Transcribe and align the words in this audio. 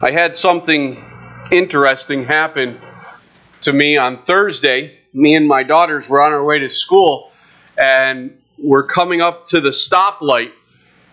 I 0.00 0.12
had 0.12 0.36
something 0.36 1.04
interesting 1.50 2.22
happen 2.22 2.78
to 3.62 3.72
me 3.72 3.96
on 3.96 4.22
Thursday. 4.22 4.96
Me 5.12 5.34
and 5.34 5.48
my 5.48 5.64
daughters 5.64 6.08
were 6.08 6.22
on 6.22 6.32
our 6.32 6.44
way 6.44 6.60
to 6.60 6.70
school 6.70 7.32
and 7.76 8.40
we're 8.58 8.86
coming 8.86 9.20
up 9.20 9.46
to 9.46 9.60
the 9.60 9.70
stoplight. 9.70 10.52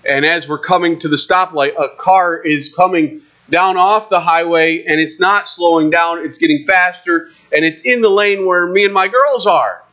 And 0.08 0.24
as 0.24 0.48
we're 0.48 0.60
coming 0.60 1.00
to 1.00 1.08
the 1.08 1.16
stoplight, 1.16 1.74
a 1.79 1.98
car 1.98 2.38
is 2.38 2.76
coming 2.76 3.24
down 3.50 3.76
off 3.76 4.10
the 4.10 4.20
highway 4.20 4.84
and 4.86 4.99
it's 4.99 5.20
not 5.20 5.47
slowing 5.47 5.90
down, 5.90 6.20
it's 6.20 6.38
getting 6.38 6.67
faster 6.67 7.31
and 7.52 7.65
it's 7.65 7.81
in 7.81 8.02
the 8.02 8.10
lane 8.10 8.46
where 8.46 8.67
me 8.67 8.86
and 8.86 8.94
my 8.94 9.08
girls 9.08 9.47
are. 9.47 9.83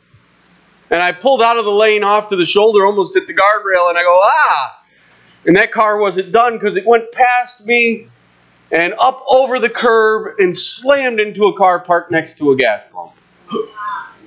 And 0.90 1.02
I 1.02 1.12
pulled 1.12 1.40
out 1.40 1.56
of 1.56 1.64
the 1.64 1.72
lane 1.72 2.04
off 2.04 2.29
to 2.29 2.36
the 2.36 2.45
shoulder, 2.45 2.84
almost 2.84 3.14
hit 3.14 3.27
the 3.27 3.32
guardrail, 3.32 3.88
and 3.88 3.96
I 3.96 4.02
go, 4.02 4.20
ah! 4.22 4.84
And 5.46 5.56
that 5.56 5.72
car 5.72 5.98
wasn't 5.98 6.30
done 6.30 6.59
because 6.59 6.77
it 6.77 6.86
went 6.86 7.11
past 7.11 7.66
me 7.66 8.09
and 8.73 8.95
up 8.98 9.23
over 9.29 9.59
the 9.59 9.68
curb 9.68 10.38
and 10.38 10.57
slammed 10.57 11.20
into 11.20 11.45
a 11.45 11.56
car 11.56 11.78
parked 11.78 12.10
next 12.10 12.38
to 12.38 12.51
a 12.51 12.56
gas 12.56 12.91
pump. 12.91 13.12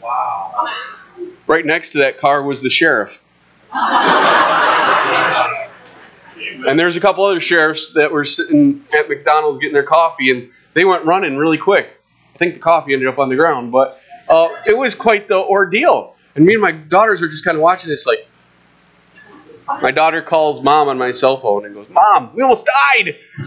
Wow. 0.01 0.69
Right 1.47 1.65
next 1.65 1.91
to 1.93 1.97
that 1.99 2.19
car 2.19 2.43
was 2.43 2.61
the 2.61 2.69
sheriff. 2.69 3.21
and 6.67 6.79
there's 6.79 6.95
a 6.95 6.99
couple 6.99 7.23
other 7.25 7.39
sheriffs 7.39 7.93
that 7.93 8.11
were 8.11 8.25
sitting 8.25 8.85
at 8.97 9.09
McDonald's 9.09 9.59
getting 9.59 9.73
their 9.73 9.83
coffee, 9.83 10.31
and 10.31 10.49
they 10.73 10.85
went 10.85 11.05
running 11.05 11.37
really 11.37 11.57
quick. 11.57 11.99
I 12.33 12.37
think 12.37 12.53
the 12.53 12.59
coffee 12.59 12.93
ended 12.93 13.07
up 13.07 13.17
on 13.17 13.29
the 13.29 13.35
ground, 13.35 13.71
but 13.71 13.99
uh, 14.29 14.49
it 14.65 14.77
was 14.77 14.93
quite 14.95 15.27
the 15.27 15.37
ordeal. 15.37 16.15
And 16.35 16.45
me 16.45 16.53
and 16.53 16.61
my 16.61 16.71
daughters 16.71 17.21
are 17.21 17.27
just 17.27 17.45
kind 17.45 17.55
of 17.55 17.61
watching 17.61 17.89
this, 17.89 18.05
like, 18.05 18.27
my 19.67 19.91
daughter 19.91 20.21
calls 20.21 20.61
mom 20.61 20.87
on 20.89 20.97
my 20.97 21.11
cell 21.11 21.37
phone 21.37 21.65
and 21.65 21.73
goes, 21.73 21.87
Mom, 21.89 22.31
we 22.35 22.41
almost 22.43 22.65
died. 22.65 23.17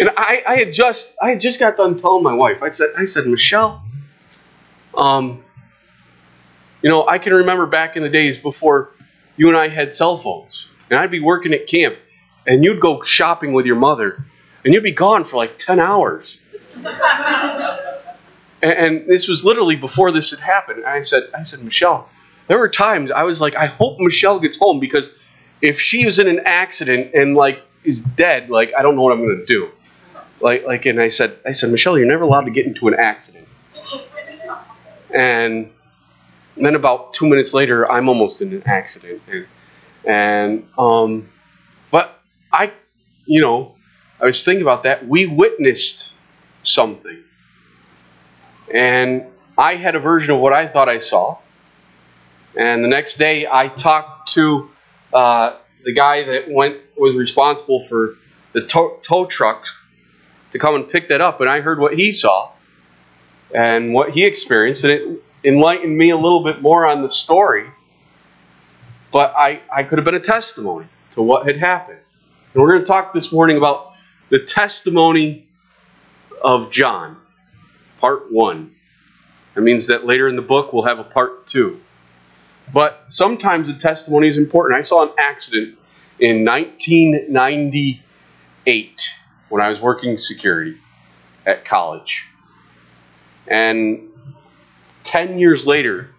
and 0.00 0.10
I, 0.16 0.42
I 0.46 0.56
had 0.56 0.72
just 0.72 1.14
I 1.20 1.30
had 1.30 1.40
just 1.40 1.58
got 1.60 1.76
done 1.76 2.00
telling 2.00 2.22
my 2.22 2.34
wife. 2.34 2.62
I 2.62 2.70
said, 2.70 2.88
I 2.96 3.04
said, 3.04 3.26
Michelle, 3.26 3.82
um, 4.94 5.44
you 6.82 6.90
know, 6.90 7.06
I 7.06 7.18
can 7.18 7.32
remember 7.34 7.66
back 7.66 7.96
in 7.96 8.02
the 8.02 8.08
days 8.08 8.38
before 8.38 8.90
you 9.36 9.48
and 9.48 9.56
I 9.56 9.68
had 9.68 9.94
cell 9.94 10.16
phones. 10.16 10.66
And 10.90 10.98
I'd 10.98 11.10
be 11.10 11.20
working 11.20 11.54
at 11.54 11.66
camp 11.66 11.96
and 12.46 12.64
you'd 12.64 12.80
go 12.80 13.02
shopping 13.02 13.52
with 13.52 13.66
your 13.66 13.76
mother 13.76 14.24
and 14.64 14.74
you'd 14.74 14.82
be 14.82 14.92
gone 14.92 15.24
for 15.24 15.36
like 15.36 15.58
10 15.58 15.78
hours. 15.78 16.40
and, 16.74 16.86
and 18.62 19.06
this 19.08 19.28
was 19.28 19.44
literally 19.44 19.76
before 19.76 20.12
this 20.12 20.30
had 20.30 20.40
happened. 20.40 20.78
And 20.78 20.88
I 20.88 21.00
said, 21.00 21.30
I 21.34 21.44
said, 21.44 21.62
Michelle, 21.62 22.08
there 22.48 22.58
were 22.58 22.68
times 22.68 23.10
I 23.10 23.22
was 23.22 23.40
like, 23.40 23.56
I 23.56 23.66
hope 23.66 23.98
Michelle 24.00 24.40
gets 24.40 24.58
home 24.58 24.80
because 24.80 25.10
if 25.60 25.80
she 25.80 26.06
is 26.06 26.18
in 26.18 26.28
an 26.28 26.40
accident 26.44 27.12
and 27.14 27.34
like 27.34 27.62
is 27.84 28.02
dead, 28.02 28.50
like 28.50 28.72
I 28.76 28.82
don't 28.82 28.96
know 28.96 29.02
what 29.02 29.12
I'm 29.12 29.20
gonna 29.20 29.46
do. 29.46 29.70
Like 30.40 30.64
like 30.64 30.86
and 30.86 31.00
I 31.00 31.08
said 31.08 31.36
I 31.46 31.52
said, 31.52 31.70
Michelle, 31.70 31.96
you're 31.96 32.06
never 32.06 32.24
allowed 32.24 32.44
to 32.44 32.50
get 32.50 32.66
into 32.66 32.88
an 32.88 32.94
accident. 32.94 33.48
And 35.14 35.70
then 36.56 36.74
about 36.74 37.14
two 37.14 37.26
minutes 37.28 37.54
later, 37.54 37.90
I'm 37.90 38.08
almost 38.08 38.40
in 38.42 38.52
an 38.52 38.62
accident. 38.66 39.22
And, 39.28 39.46
and 40.06 40.68
um, 40.78 41.28
but 41.90 42.20
I, 42.52 42.72
you 43.26 43.40
know, 43.40 43.76
I 44.20 44.26
was 44.26 44.44
thinking 44.44 44.62
about 44.62 44.84
that. 44.84 45.06
We 45.06 45.26
witnessed 45.26 46.12
something, 46.62 47.22
and 48.72 49.26
I 49.56 49.74
had 49.74 49.94
a 49.94 50.00
version 50.00 50.32
of 50.32 50.40
what 50.40 50.52
I 50.52 50.66
thought 50.66 50.88
I 50.88 50.98
saw, 50.98 51.38
and 52.56 52.84
the 52.84 52.88
next 52.88 53.16
day, 53.16 53.46
I 53.50 53.68
talked 53.68 54.32
to 54.32 54.70
uh, 55.12 55.56
the 55.84 55.92
guy 55.92 56.24
that 56.24 56.50
went 56.50 56.78
was 56.96 57.16
responsible 57.16 57.80
for 57.84 58.16
the 58.52 58.62
tow, 58.62 58.98
tow 59.02 59.26
truck 59.26 59.66
to 60.52 60.58
come 60.58 60.74
and 60.74 60.88
pick 60.88 61.08
that 61.08 61.20
up, 61.20 61.40
and 61.40 61.48
I 61.48 61.60
heard 61.60 61.78
what 61.78 61.94
he 61.94 62.12
saw 62.12 62.50
and 63.54 63.92
what 63.92 64.10
he 64.10 64.24
experienced, 64.24 64.84
and 64.84 64.92
it 64.92 65.22
enlightened 65.44 65.96
me 65.96 66.10
a 66.10 66.16
little 66.16 66.44
bit 66.44 66.62
more 66.62 66.86
on 66.86 67.02
the 67.02 67.10
story. 67.10 67.66
But 69.10 69.34
I, 69.36 69.60
I 69.70 69.82
could 69.82 69.98
have 69.98 70.04
been 70.04 70.14
a 70.14 70.20
testimony 70.20 70.86
to 71.12 71.22
what 71.22 71.46
had 71.46 71.58
happened. 71.58 71.98
And 72.54 72.62
we're 72.62 72.72
going 72.72 72.80
to 72.80 72.86
talk 72.86 73.12
this 73.12 73.32
morning 73.32 73.56
about 73.56 73.92
the 74.30 74.38
testimony 74.38 75.46
of 76.42 76.70
John, 76.70 77.16
part 77.98 78.32
one. 78.32 78.74
That 79.54 79.60
means 79.60 79.88
that 79.88 80.06
later 80.06 80.28
in 80.28 80.36
the 80.36 80.42
book 80.42 80.72
we'll 80.72 80.84
have 80.84 80.98
a 80.98 81.04
part 81.04 81.46
two. 81.46 81.80
But 82.72 83.04
sometimes 83.08 83.66
the 83.68 83.74
testimony 83.74 84.28
is 84.28 84.38
important. 84.38 84.78
I 84.78 84.82
saw 84.82 85.02
an 85.04 85.12
accident 85.18 85.78
in 86.18 86.44
1998 86.44 89.10
when 89.48 89.62
I 89.62 89.68
was 89.68 89.80
working 89.80 90.16
security 90.16 90.78
at 91.46 91.64
college. 91.64 92.26
And 93.46 94.10
10 95.04 95.38
years 95.38 95.66
later, 95.66 96.10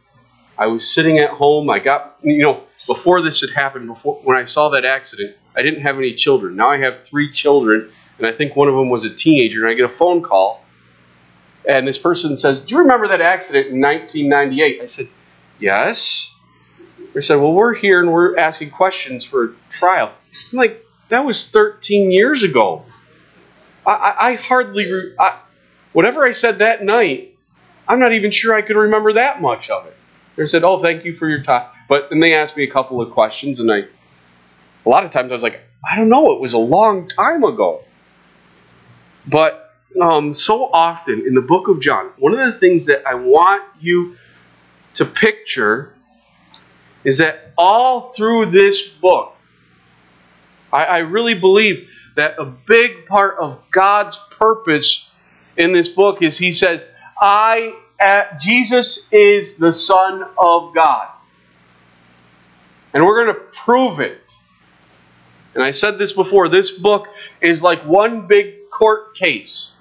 I 0.57 0.67
was 0.67 0.93
sitting 0.93 1.19
at 1.19 1.31
home. 1.31 1.69
I 1.69 1.79
got, 1.79 2.17
you 2.21 2.41
know, 2.41 2.63
before 2.87 3.21
this 3.21 3.41
had 3.41 3.49
happened, 3.49 3.87
before 3.87 4.19
when 4.23 4.37
I 4.37 4.43
saw 4.43 4.69
that 4.69 4.85
accident, 4.85 5.35
I 5.55 5.61
didn't 5.61 5.81
have 5.81 5.97
any 5.97 6.13
children. 6.13 6.55
Now 6.55 6.69
I 6.69 6.77
have 6.77 7.03
three 7.03 7.31
children, 7.31 7.91
and 8.17 8.27
I 8.27 8.31
think 8.31 8.55
one 8.55 8.67
of 8.67 8.75
them 8.75 8.89
was 8.89 9.03
a 9.03 9.09
teenager. 9.09 9.63
And 9.63 9.71
I 9.71 9.73
get 9.73 9.85
a 9.85 9.89
phone 9.89 10.21
call, 10.21 10.63
and 11.67 11.87
this 11.87 11.97
person 11.97 12.37
says, 12.37 12.61
"Do 12.61 12.75
you 12.75 12.81
remember 12.81 13.07
that 13.07 13.21
accident 13.21 13.67
in 13.67 13.79
1998?" 13.79 14.81
I 14.81 14.85
said, 14.85 15.07
"Yes." 15.59 16.32
They 17.13 17.21
said, 17.21 17.35
Well, 17.35 17.53
we're 17.53 17.73
here 17.73 18.01
and 18.01 18.11
we're 18.11 18.37
asking 18.37 18.71
questions 18.71 19.23
for 19.23 19.55
trial. 19.69 20.11
I'm 20.51 20.57
like, 20.57 20.85
That 21.09 21.25
was 21.25 21.47
13 21.47 22.11
years 22.11 22.43
ago. 22.43 22.85
I, 23.85 23.91
I, 23.91 24.29
I 24.29 24.33
hardly, 24.35 24.91
re- 24.91 25.15
I, 25.19 25.39
whatever 25.93 26.25
I 26.25 26.31
said 26.31 26.59
that 26.59 26.83
night, 26.83 27.37
I'm 27.87 27.99
not 27.99 28.13
even 28.13 28.31
sure 28.31 28.53
I 28.53 28.61
could 28.61 28.75
remember 28.75 29.13
that 29.13 29.41
much 29.41 29.69
of 29.69 29.85
it. 29.85 29.95
They 30.35 30.45
said, 30.45 30.63
Oh, 30.63 30.81
thank 30.81 31.05
you 31.05 31.13
for 31.13 31.27
your 31.29 31.43
time. 31.43 31.69
But 31.87 32.09
then 32.09 32.19
they 32.19 32.33
asked 32.33 32.57
me 32.57 32.63
a 32.63 32.71
couple 32.71 33.01
of 33.01 33.11
questions, 33.11 33.59
and 33.59 33.71
I, 33.71 33.79
a 34.85 34.89
lot 34.89 35.03
of 35.03 35.11
times 35.11 35.31
I 35.31 35.35
was 35.35 35.43
like, 35.43 35.61
I 35.87 35.95
don't 35.95 36.09
know, 36.09 36.33
it 36.33 36.39
was 36.39 36.53
a 36.53 36.57
long 36.59 37.07
time 37.07 37.43
ago. 37.43 37.83
But 39.27 39.71
um, 40.01 40.33
so 40.33 40.69
often 40.71 41.25
in 41.27 41.33
the 41.33 41.41
book 41.41 41.67
of 41.67 41.79
John, 41.79 42.11
one 42.17 42.33
of 42.33 42.39
the 42.39 42.51
things 42.51 42.87
that 42.87 43.05
I 43.05 43.15
want 43.15 43.63
you 43.79 44.17
to 44.95 45.05
picture 45.05 45.93
is 47.03 47.17
that 47.17 47.53
all 47.57 48.13
through 48.13 48.47
this 48.47 48.87
book, 48.87 49.35
I, 50.71 50.85
I 50.85 50.97
really 50.99 51.33
believe 51.33 51.89
that 52.15 52.39
a 52.39 52.45
big 52.45 53.05
part 53.05 53.37
of 53.39 53.61
God's 53.71 54.17
purpose 54.31 55.09
in 55.57 55.71
this 55.71 55.89
book 55.89 56.21
is 56.21 56.37
He 56.37 56.51
says, 56.51 56.85
I, 57.19 57.75
Jesus 58.39 59.07
is 59.11 59.57
the 59.57 59.73
Son 59.73 60.23
of 60.37 60.73
God. 60.73 61.09
And 62.93 63.05
we're 63.05 63.25
going 63.25 63.35
to 63.35 63.41
prove 63.51 63.99
it. 63.99 64.19
And 65.55 65.63
I 65.63 65.71
said 65.71 65.97
this 65.97 66.13
before 66.13 66.49
this 66.49 66.71
book 66.71 67.07
is 67.41 67.61
like 67.61 67.85
one 67.85 68.27
big 68.27 68.69
court 68.69 69.15
case. 69.15 69.71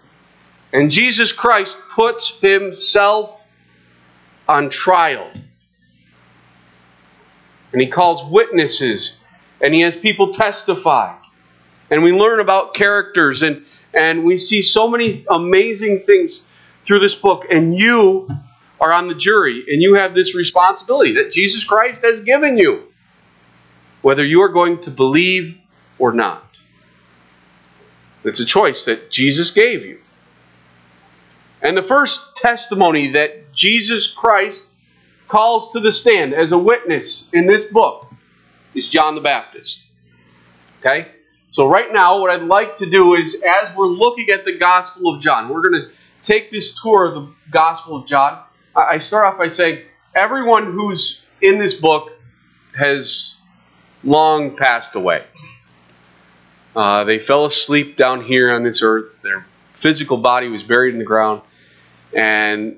And 0.73 0.91
Jesus 0.91 1.33
Christ 1.33 1.79
puts 1.91 2.29
himself 2.41 3.41
on 4.49 4.71
trial 4.71 5.31
and 7.73 7.81
he 7.81 7.89
calls 7.89 8.25
witnesses 8.25 9.17
and 9.61 9.75
he 9.75 9.81
has 9.83 9.97
people 9.97 10.33
testify. 10.33 11.17
And 11.91 12.03
we 12.03 12.13
learn 12.13 12.41
about 12.41 12.75
characters 12.75 13.43
and 13.43 13.65
and 13.95 14.25
we 14.25 14.39
see 14.39 14.63
so 14.63 14.89
many 14.89 15.27
amazing 15.29 15.99
things 15.99 16.49
through 16.85 17.01
this 17.01 17.15
book. 17.15 17.47
And 17.51 17.77
you 17.77 18.29
are 18.81 18.93
on 18.93 19.09
the 19.09 19.15
jury 19.15 19.65
and 19.69 19.83
you 19.83 19.95
have 19.95 20.15
this 20.15 20.35
responsibility 20.35 21.15
that 21.15 21.31
Jesus 21.31 21.65
Christ 21.65 22.03
has 22.03 22.21
given 22.21 22.57
you 22.57 22.93
whether 24.03 24.25
you 24.25 24.43
are 24.43 24.49
going 24.49 24.81
to 24.83 24.91
believe 24.91 25.57
or 25.99 26.13
not. 26.13 26.45
It's 28.25 28.41
a 28.41 28.45
choice 28.45 28.85
that 28.85 29.11
Jesus 29.11 29.51
gave 29.53 29.85
you. 29.85 30.01
And 31.63 31.77
the 31.77 31.83
first 31.83 32.37
testimony 32.37 33.09
that 33.13 33.53
Jesus 33.53 34.09
Christ 34.09 34.67
calls 35.33 35.73
to 35.73 35.81
the 35.81 35.91
stand 35.91 36.35
as 36.35 36.53
a 36.53 36.59
witness 36.59 37.27
in 37.33 37.47
this 37.47 37.65
book 37.65 38.07
is 38.75 38.87
John 38.87 39.15
the 39.15 39.23
Baptist. 39.23 39.87
Okay? 40.81 41.09
So, 41.53 41.67
right 41.67 41.91
now, 41.91 42.21
what 42.21 42.29
I'd 42.29 42.43
like 42.43 42.77
to 42.77 42.87
do 42.87 43.15
is, 43.15 43.35
as 43.43 43.75
we're 43.75 43.87
looking 43.87 44.29
at 44.29 44.45
the 44.45 44.59
Gospel 44.59 45.15
of 45.15 45.23
John, 45.23 45.49
we're 45.49 45.67
going 45.67 45.85
to 45.85 45.91
take 46.23 46.51
this 46.51 46.79
tour 46.79 47.07
of 47.07 47.15
the 47.15 47.35
Gospel 47.51 47.97
of 47.97 48.07
John. 48.07 48.43
I 48.77 48.99
start 48.99 49.25
off 49.25 49.39
by 49.39 49.49
saying 49.49 49.83
everyone 50.15 50.71
who's 50.71 51.23
in 51.41 51.59
this 51.59 51.75
book 51.75 52.13
has 52.77 53.37
long 54.05 54.55
passed 54.55 54.97
away. 54.97 55.25
Uh, 56.77 57.05
they 57.05 57.19
fell 57.19 57.47
asleep 57.47 57.97
down 57.97 58.23
here 58.23 58.53
on 58.53 58.65
this 58.65 58.83
earth. 58.83 59.19
Their 59.23 59.47
physical 59.73 60.19
body 60.19 60.49
was 60.49 60.63
buried 60.63 60.93
in 60.93 60.99
the 60.99 61.07
ground, 61.07 61.41
and 62.15 62.77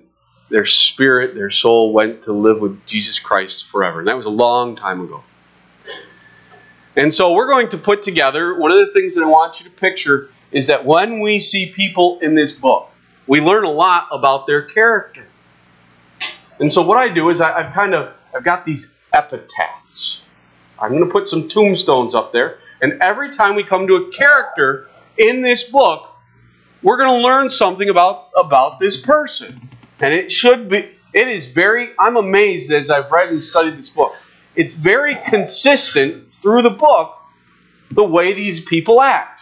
their 0.55 0.65
spirit, 0.65 1.35
their 1.35 1.51
soul 1.51 1.93
went 1.93 2.23
to 2.23 2.33
live 2.33 2.61
with 2.61 2.87
Jesus 2.87 3.19
Christ 3.19 3.67
forever. 3.67 3.99
And 3.99 4.07
that 4.07 4.17
was 4.17 4.27
a 4.27 4.31
long 4.31 4.77
time 4.77 5.01
ago. 5.01 5.25
And 6.95 7.13
so 7.13 7.33
we're 7.33 7.49
going 7.49 7.71
to 7.71 7.77
put 7.77 8.05
together 8.05 8.57
one 8.57 8.71
of 8.71 8.79
the 8.79 8.93
things 8.93 9.17
that 9.17 9.25
I 9.25 9.27
want 9.27 9.59
you 9.59 9.65
to 9.65 9.73
picture 9.73 10.31
is 10.53 10.69
that 10.69 10.85
when 10.85 11.19
we 11.19 11.41
see 11.41 11.73
people 11.73 12.21
in 12.21 12.37
this 12.37 12.53
book, 12.53 12.89
we 13.27 13.41
learn 13.41 13.65
a 13.65 13.71
lot 13.71 14.07
about 14.13 14.47
their 14.47 14.63
character. 14.63 15.27
And 16.61 16.73
so 16.73 16.83
what 16.83 16.99
I 16.99 17.13
do 17.13 17.31
is 17.31 17.41
I, 17.41 17.61
have 17.61 17.75
kind 17.75 17.93
of 17.93 18.15
I've 18.33 18.45
got 18.45 18.65
these 18.65 18.95
epitaphs. 19.13 20.23
I'm 20.79 20.91
going 20.91 21.05
to 21.05 21.11
put 21.11 21.27
some 21.27 21.49
tombstones 21.49 22.15
up 22.15 22.31
there, 22.31 22.59
and 22.81 23.03
every 23.03 23.35
time 23.35 23.57
we 23.57 23.65
come 23.65 23.89
to 23.89 23.97
a 23.97 24.13
character 24.13 24.89
in 25.17 25.43
this 25.43 25.65
book, 25.65 26.13
we're 26.81 26.99
going 26.99 27.21
to 27.21 27.27
learn 27.27 27.51
something 27.51 27.89
about 27.89 28.29
about 28.37 28.79
this 28.79 29.01
person. 29.01 29.69
And 30.01 30.13
it 30.13 30.31
should 30.31 30.69
be 30.69 30.91
it 31.13 31.29
is 31.29 31.47
very 31.47 31.91
I'm 31.99 32.17
amazed 32.17 32.73
as 32.73 32.91
I've 32.91 33.11
read 33.11 33.29
and 33.29 33.43
studied 33.43 33.79
this 33.79 33.91
book. 33.91 34.15
It's 34.57 34.75
very 34.75 35.15
consistent 35.15 36.29
through 36.43 36.63
the 36.63 36.71
book 36.71 37.17
the 37.91 38.05
way 38.05 38.33
these 38.33 38.61
people 38.61 39.01
act. 39.01 39.41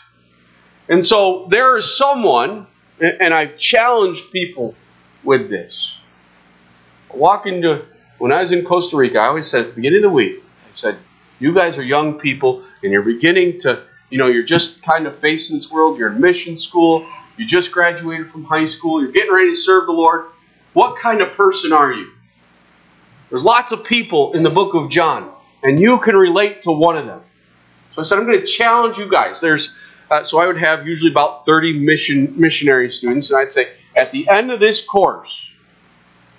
And 0.88 1.04
so 1.04 1.46
there 1.50 1.78
is 1.78 1.96
someone 1.96 2.66
and 3.00 3.34
I've 3.34 3.58
challenged 3.58 4.31
people 4.31 4.75
with 5.25 5.49
this. 5.49 5.96
Walk 7.12 7.46
into 7.46 7.84
when 8.19 8.31
I 8.31 8.40
was 8.40 8.52
in 8.52 8.64
Costa 8.64 8.96
Rica, 8.96 9.19
I 9.19 9.26
always 9.26 9.48
said 9.48 9.62
at 9.62 9.69
the 9.70 9.75
beginning 9.75 10.05
of 10.05 10.10
the 10.10 10.14
week, 10.14 10.44
I 10.69 10.72
said, 10.72 10.98
you 11.40 11.52
guys 11.52 11.76
are 11.76 11.82
young 11.82 12.20
people 12.20 12.64
and 12.82 12.93
you're 12.93 13.02
beginning 13.02 13.58
to, 13.60 13.82
you 14.10 14.19
know, 14.19 14.28
you're 14.28 14.44
just 14.44 14.82
kind 14.82 15.06
of 15.08 15.19
facing 15.19 15.56
this 15.56 15.70
world, 15.70 15.98
you're 15.98 16.12
in 16.12 16.20
mission 16.20 16.56
school, 16.56 17.05
you 17.37 17.44
just 17.44 17.72
graduated 17.72 18.31
from 18.31 18.44
high 18.44 18.66
school, 18.66 19.02
you're 19.02 19.10
getting 19.10 19.32
ready 19.32 19.50
to 19.50 19.56
serve 19.56 19.87
the 19.87 19.93
Lord. 19.93 20.26
What 20.72 20.96
kind 20.98 21.20
of 21.20 21.32
person 21.32 21.72
are 21.72 21.92
you? 21.92 22.10
There's 23.30 23.44
lots 23.44 23.72
of 23.72 23.84
people 23.84 24.32
in 24.32 24.42
the 24.42 24.50
book 24.50 24.74
of 24.74 24.90
John, 24.90 25.30
and 25.62 25.80
you 25.80 25.98
can 25.98 26.16
relate 26.16 26.62
to 26.62 26.72
one 26.72 26.96
of 26.96 27.06
them. 27.06 27.22
So 27.92 28.00
I 28.00 28.04
said, 28.04 28.19
I'm 28.19 28.26
going 28.26 28.40
to 28.40 28.46
challenge 28.46 28.98
you 28.98 29.08
guys. 29.10 29.40
There's 29.40 29.74
uh, 30.12 30.24
so 30.24 30.38
I 30.38 30.46
would 30.46 30.58
have 30.58 30.86
usually 30.86 31.10
about 31.10 31.46
30 31.46 31.78
mission 31.78 32.34
missionary 32.38 32.90
students, 32.90 33.30
and 33.30 33.40
I'd 33.40 33.50
say, 33.50 33.72
at 33.96 34.12
the 34.12 34.28
end 34.28 34.52
of 34.52 34.60
this 34.60 34.84
course, 34.84 35.50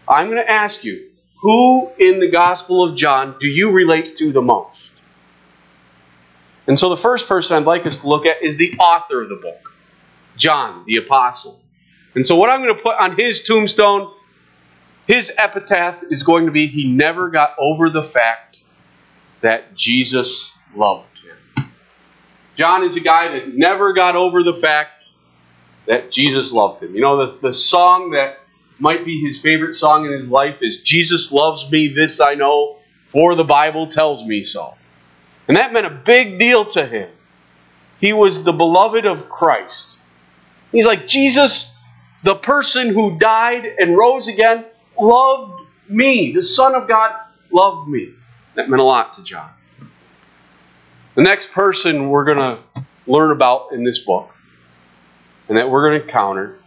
I'm 0.08 0.28
going 0.28 0.38
to 0.38 0.50
ask 0.50 0.84
you, 0.84 1.10
who 1.42 1.92
in 1.98 2.20
the 2.20 2.30
Gospel 2.30 2.84
of 2.84 2.96
John 2.96 3.36
do 3.40 3.48
you 3.48 3.72
relate 3.72 4.16
to 4.18 4.32
the 4.32 4.44
most? 4.44 4.92
And 6.68 6.78
so 6.78 6.90
the 6.90 6.98
first 6.98 7.28
person 7.28 7.58
I'd 7.58 7.66
like 7.66 7.88
us 7.88 7.98
to 7.98 8.08
look 8.08 8.28
at 8.28 8.44
is 8.44 8.58
the 8.58 8.76
author 8.78 9.24
of 9.24 9.30
the 9.30 9.36
book, 9.38 9.74
John, 10.38 10.84
the 10.86 10.98
apostle. 10.98 11.60
And 12.14 12.26
so 12.26 12.36
what 12.36 12.52
I'm 12.52 12.62
going 12.62 12.76
to 12.76 12.82
put 12.82 12.96
on 12.98 13.18
his 13.18 13.42
tombstone, 13.42 14.14
his 15.08 15.32
epitaph 15.38 16.04
is 16.10 16.24
going 16.24 16.46
to 16.46 16.52
be 16.52 16.68
he 16.68 16.86
never 16.86 17.30
got 17.30 17.56
over 17.58 17.90
the 17.90 18.04
fact 18.04 18.60
that 19.42 19.76
Jesus 19.76 20.58
loved 20.76 21.20
him. 21.20 21.68
John 22.56 22.84
is 22.84 22.96
a 22.96 23.02
guy 23.02 23.28
that 23.30 23.54
never 23.54 23.94
got 23.94 24.16
over 24.16 24.44
the 24.44 24.54
fact 24.54 25.06
that 25.86 26.12
Jesus 26.12 26.54
loved 26.54 26.82
him. 26.82 26.96
You 26.96 27.02
know, 27.02 27.26
the, 27.26 27.50
the 27.50 27.54
song 27.54 28.12
that 28.12 28.38
might 28.80 29.06
be 29.06 29.22
his 29.22 29.42
favorite 29.42 29.76
song 29.76 30.06
in 30.06 30.12
his 30.14 30.30
life 30.30 30.62
is 30.62 30.82
Jesus 30.82 31.32
loves 31.32 31.70
me, 31.70 31.88
this 31.88 32.22
I 32.22 32.36
know, 32.36 32.78
for 33.08 33.36
the 33.36 33.44
Bible 33.44 33.88
tells 33.88 34.26
me 34.26 34.44
so. 34.44 34.76
And 35.48 35.58
that 35.58 35.74
meant 35.74 35.86
a 35.86 35.90
big 35.90 36.40
deal 36.40 36.66
to 36.66 36.86
him. 36.86 37.10
He 38.00 38.14
was 38.14 38.44
the 38.44 38.54
beloved 38.54 39.06
of 39.06 39.30
Christ. 39.30 39.98
He's 40.72 40.86
like, 40.86 41.08
Jesus, 41.08 41.74
the 42.24 42.36
person 42.36 42.90
who 42.90 43.18
died 43.18 43.66
and 43.66 43.98
rose 43.98 44.28
again, 44.28 44.66
loved 45.00 45.68
me. 45.88 46.32
The 46.32 46.44
Son 46.44 46.76
of 46.76 46.88
God 46.88 47.20
loved 47.52 47.90
me. 47.90 48.14
That 48.56 48.70
meant 48.70 48.82
a 48.82 48.86
lot 48.86 49.14
to 49.14 49.24
John. 49.24 49.50
The 51.16 51.24
next 51.24 51.52
person 51.52 52.10
we're 52.10 52.26
going 52.26 52.38
to 52.38 52.86
learn 53.06 53.32
about 53.32 53.72
in 53.74 53.84
this 53.84 54.00
book 54.00 54.34
and 55.48 55.58
that 55.58 55.70
we're 55.70 55.88
going 55.88 56.00
to 56.00 56.06
encounter 56.06 56.58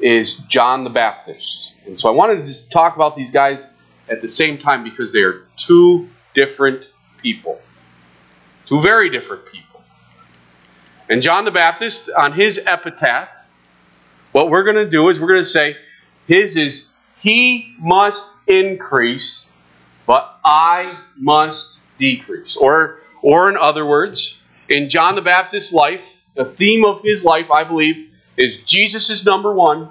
is 0.00 0.34
John 0.48 0.84
the 0.84 0.90
Baptist. 0.90 1.74
And 1.86 1.98
so 1.98 2.08
I 2.08 2.12
wanted 2.12 2.36
to 2.36 2.46
just 2.46 2.70
talk 2.70 2.96
about 2.96 3.16
these 3.16 3.30
guys 3.30 3.66
at 4.08 4.22
the 4.22 4.28
same 4.28 4.58
time 4.58 4.84
because 4.84 5.12
they 5.12 5.22
are 5.22 5.46
two 5.56 6.08
different 6.34 6.86
people. 7.18 7.60
Two 8.66 8.80
very 8.80 9.10
different 9.10 9.46
people. 9.46 9.82
And 11.08 11.22
John 11.22 11.44
the 11.44 11.50
Baptist, 11.50 12.10
on 12.10 12.32
his 12.32 12.58
epitaph, 12.64 13.28
what 14.32 14.50
we're 14.50 14.64
going 14.64 14.76
to 14.76 14.88
do 14.88 15.08
is 15.08 15.20
we're 15.20 15.28
going 15.28 15.40
to 15.40 15.44
say, 15.44 15.76
his 16.26 16.56
is, 16.56 16.90
He 17.20 17.74
must 17.78 18.32
increase, 18.46 19.48
but 20.06 20.38
I 20.44 20.98
must 21.16 21.78
decrease. 21.98 22.56
Or, 22.56 23.00
or 23.22 23.48
in 23.48 23.56
other 23.56 23.84
words, 23.84 24.38
in 24.68 24.88
John 24.88 25.14
the 25.14 25.22
Baptist's 25.22 25.72
life, 25.72 26.02
the 26.34 26.44
theme 26.44 26.84
of 26.84 27.02
his 27.02 27.24
life, 27.24 27.50
I 27.50 27.64
believe, 27.64 28.10
is 28.36 28.58
Jesus 28.58 29.10
is 29.10 29.24
number 29.24 29.52
one, 29.52 29.88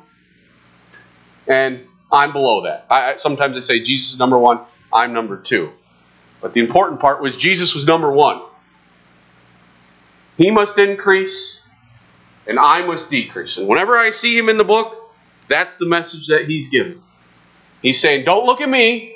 and 1.47 1.81
I'm 2.11 2.31
below 2.31 2.63
that. 2.63 2.85
I, 2.89 3.15
sometimes 3.15 3.57
I 3.57 3.61
say 3.61 3.79
Jesus 3.79 4.13
is 4.13 4.19
number 4.19 4.37
one, 4.37 4.59
I'm 4.93 5.13
number 5.13 5.37
two. 5.37 5.71
But 6.41 6.53
the 6.53 6.59
important 6.59 6.99
part 6.99 7.21
was 7.21 7.35
Jesus 7.35 7.73
was 7.73 7.87
number 7.87 8.11
one. 8.11 8.41
He 10.37 10.51
must 10.51 10.77
increase, 10.77 11.61
and 12.45 12.59
I 12.59 12.85
must 12.85 13.09
decrease. 13.09 13.57
And 13.57 13.67
whenever 13.67 13.97
I 13.97 14.11
see 14.11 14.37
him 14.37 14.49
in 14.49 14.57
the 14.57 14.63
book, 14.63 15.11
that's 15.47 15.77
the 15.77 15.87
message 15.87 16.27
that 16.27 16.47
he's 16.47 16.69
giving. 16.69 17.01
He's 17.85 18.01
saying, 18.01 18.25
Don't 18.25 18.47
look 18.47 18.61
at 18.61 18.69
me, 18.69 19.15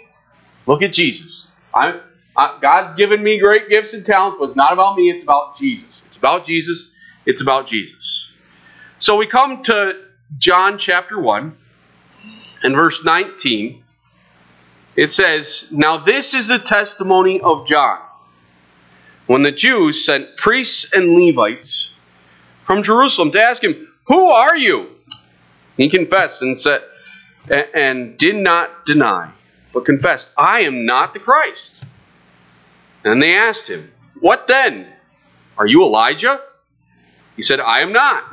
look 0.67 0.83
at 0.83 0.93
Jesus. 0.93 1.47
I, 1.73 1.99
I, 2.37 2.59
God's 2.61 2.93
given 2.93 3.23
me 3.23 3.39
great 3.39 3.67
gifts 3.67 3.95
and 3.95 4.05
talents, 4.05 4.37
but 4.39 4.45
it's 4.45 4.55
not 4.55 4.73
about 4.73 4.95
me, 4.95 5.09
it's 5.09 5.23
about 5.23 5.57
Jesus. 5.57 6.03
It's 6.05 6.17
about 6.17 6.45
Jesus. 6.45 6.91
It's 7.25 7.41
about 7.41 7.65
Jesus. 7.65 8.31
So 8.99 9.15
we 9.15 9.25
come 9.25 9.63
to 9.63 9.99
John 10.37 10.77
chapter 10.77 11.19
1 11.19 11.57
and 12.61 12.75
verse 12.75 13.03
19. 13.03 13.83
It 14.95 15.09
says, 15.09 15.67
Now 15.71 15.97
this 15.97 16.35
is 16.35 16.47
the 16.47 16.59
testimony 16.59 17.41
of 17.41 17.65
John. 17.65 17.97
When 19.25 19.41
the 19.41 19.51
Jews 19.51 20.05
sent 20.05 20.37
priests 20.37 20.93
and 20.93 21.15
Levites 21.15 21.95
from 22.65 22.83
Jerusalem 22.83 23.31
to 23.31 23.41
ask 23.41 23.63
him, 23.63 23.91
Who 24.09 24.29
are 24.29 24.55
you? 24.55 24.91
He 25.75 25.89
confessed 25.89 26.43
and 26.43 26.55
said, 26.55 26.83
and 27.47 28.17
did 28.17 28.35
not 28.35 28.85
deny, 28.85 29.31
but 29.73 29.85
confessed, 29.85 30.31
I 30.37 30.61
am 30.61 30.85
not 30.85 31.13
the 31.13 31.19
Christ. 31.19 31.83
And 33.03 33.21
they 33.21 33.35
asked 33.35 33.67
him, 33.67 33.91
What 34.19 34.47
then? 34.47 34.87
Are 35.57 35.67
you 35.67 35.83
Elijah? 35.83 36.41
He 37.35 37.41
said, 37.41 37.59
I 37.59 37.79
am 37.79 37.93
not. 37.93 38.23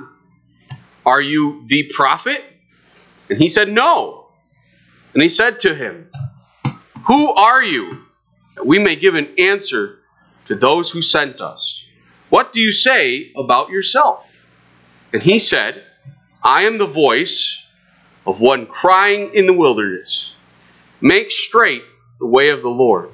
Are 1.04 1.20
you 1.20 1.62
the 1.66 1.90
prophet? 1.94 2.42
And 3.28 3.38
he 3.38 3.48
said, 3.48 3.70
No. 3.70 4.26
And 5.14 5.22
he 5.22 5.28
said 5.28 5.60
to 5.60 5.74
him, 5.74 6.10
Who 7.06 7.32
are 7.32 7.62
you? 7.62 8.02
That 8.56 8.66
we 8.66 8.78
may 8.78 8.96
give 8.96 9.14
an 9.14 9.28
answer 9.38 9.98
to 10.46 10.54
those 10.54 10.90
who 10.90 11.02
sent 11.02 11.40
us. 11.40 11.84
What 12.28 12.52
do 12.52 12.60
you 12.60 12.72
say 12.72 13.32
about 13.36 13.70
yourself? 13.70 14.28
And 15.12 15.22
he 15.22 15.38
said, 15.38 15.82
I 16.42 16.62
am 16.62 16.78
the 16.78 16.86
voice 16.86 17.62
of 18.26 18.40
one 18.40 18.66
crying 18.66 19.34
in 19.34 19.46
the 19.46 19.52
wilderness, 19.52 20.34
Make 21.00 21.30
straight 21.30 21.84
the 22.18 22.26
way 22.26 22.48
of 22.48 22.62
the 22.62 22.70
Lord. 22.70 23.10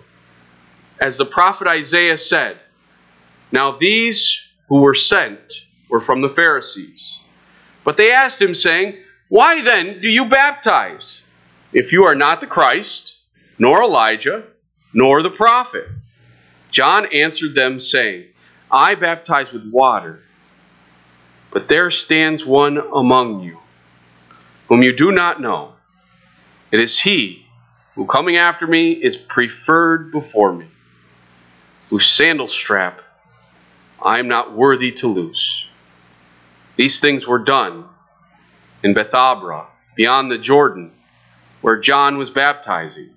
As 1.00 1.18
the 1.18 1.26
prophet 1.26 1.66
Isaiah 1.66 2.18
said, 2.18 2.58
Now 3.50 3.72
these 3.72 4.40
who 4.68 4.80
were 4.80 4.94
sent 4.94 5.40
were 5.88 6.00
from 6.00 6.20
the 6.22 6.28
Pharisees. 6.28 7.18
But 7.84 7.96
they 7.96 8.12
asked 8.12 8.40
him, 8.40 8.54
saying, 8.54 8.98
Why 9.28 9.62
then 9.62 10.00
do 10.00 10.08
you 10.08 10.26
baptize, 10.26 11.22
if 11.72 11.92
you 11.92 12.04
are 12.04 12.14
not 12.14 12.40
the 12.40 12.46
Christ, 12.46 13.18
nor 13.58 13.82
Elijah, 13.82 14.44
nor 14.94 15.22
the 15.22 15.30
prophet? 15.30 15.88
John 16.70 17.06
answered 17.12 17.54
them, 17.54 17.80
saying, 17.80 18.26
I 18.70 18.94
baptize 18.94 19.52
with 19.52 19.70
water, 19.70 20.22
but 21.50 21.68
there 21.68 21.90
stands 21.90 22.46
one 22.46 22.78
among 22.78 23.40
you, 23.40 23.58
whom 24.72 24.82
you 24.82 24.94
do 24.94 25.12
not 25.12 25.38
know. 25.38 25.74
It 26.70 26.80
is 26.80 26.98
he 26.98 27.44
who 27.94 28.06
coming 28.06 28.38
after 28.38 28.66
me 28.66 28.92
is 28.92 29.18
preferred 29.18 30.10
before 30.10 30.50
me, 30.50 30.66
whose 31.90 32.06
sandal 32.06 32.48
strap 32.48 33.02
I 34.02 34.18
am 34.18 34.28
not 34.28 34.56
worthy 34.56 34.90
to 34.92 35.08
loose. 35.08 35.68
These 36.76 37.00
things 37.00 37.26
were 37.26 37.40
done 37.40 37.84
in 38.82 38.94
Bethabara, 38.94 39.66
beyond 39.94 40.30
the 40.30 40.38
Jordan, 40.38 40.92
where 41.60 41.76
John 41.76 42.16
was 42.16 42.30
baptizing. 42.30 43.10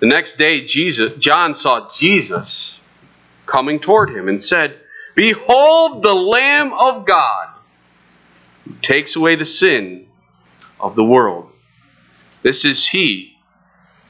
The 0.00 0.06
next 0.06 0.38
day, 0.38 0.64
Jesus, 0.64 1.12
John 1.18 1.54
saw 1.54 1.90
Jesus 1.92 2.80
coming 3.44 3.78
toward 3.78 4.08
him 4.08 4.26
and 4.26 4.40
said, 4.40 4.80
Behold 5.14 6.02
the 6.02 6.14
Lamb 6.14 6.72
of 6.72 7.04
God 7.04 7.48
who 8.64 8.72
takes 8.80 9.16
away 9.16 9.34
the 9.34 9.44
sin 9.44 10.06
of 10.82 10.96
the 10.96 11.04
world. 11.04 11.50
This 12.42 12.64
is 12.64 12.86
he 12.86 13.36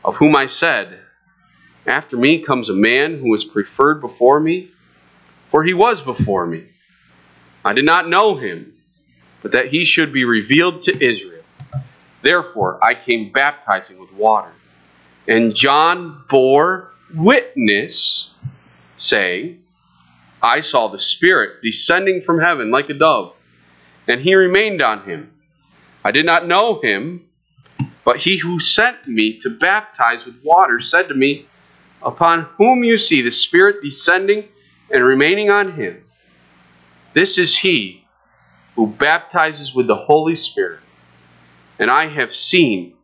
of 0.04 0.16
whom 0.16 0.34
I 0.34 0.46
said, 0.46 0.98
After 1.86 2.16
me 2.16 2.40
comes 2.40 2.70
a 2.70 2.74
man 2.74 3.18
who 3.18 3.34
is 3.34 3.44
preferred 3.44 4.00
before 4.00 4.40
me, 4.40 4.70
for 5.50 5.62
he 5.62 5.74
was 5.74 6.00
before 6.00 6.46
me. 6.46 6.64
I 7.64 7.74
did 7.74 7.84
not 7.84 8.08
know 8.08 8.36
him, 8.36 8.74
but 9.42 9.52
that 9.52 9.66
he 9.66 9.84
should 9.84 10.12
be 10.12 10.24
revealed 10.24 10.82
to 10.82 11.04
Israel. 11.04 11.44
Therefore 12.22 12.82
I 12.82 12.94
came 12.94 13.32
baptizing 13.32 14.00
with 14.00 14.12
water. 14.12 14.52
And 15.28 15.54
John 15.54 16.24
bore 16.28 16.90
witness, 17.14 18.34
saying, 18.96 19.62
I 20.42 20.60
saw 20.60 20.88
the 20.88 20.98
Spirit 20.98 21.62
descending 21.62 22.20
from 22.20 22.40
heaven 22.40 22.70
like 22.70 22.88
a 22.88 22.94
dove, 22.94 23.34
and 24.08 24.20
he 24.20 24.34
remained 24.34 24.82
on 24.82 25.04
him. 25.04 25.31
I 26.04 26.11
did 26.11 26.26
not 26.26 26.47
know 26.47 26.80
him, 26.80 27.28
but 28.04 28.16
he 28.16 28.38
who 28.38 28.59
sent 28.59 29.06
me 29.06 29.38
to 29.38 29.50
baptize 29.50 30.25
with 30.25 30.42
water 30.42 30.80
said 30.80 31.09
to 31.09 31.14
me, 31.14 31.47
Upon 32.02 32.42
whom 32.56 32.82
you 32.82 32.99
see 32.99 33.23
the 33.23 33.30
Spirit 33.30 33.80
descending 33.80 34.49
and 34.90 35.04
remaining 35.04 35.50
on 35.50 35.73
him, 35.73 36.04
this 37.14 37.38
is 37.38 37.56
he 37.56 38.04
who 38.75 38.88
baptizes 38.88 39.75
with 39.75 39.87
the 39.87 39.94
Holy 39.94 40.35
Spirit. 40.35 40.80
And 41.78 41.90
I 41.90 42.06
have 42.06 42.35
seen 42.35 42.94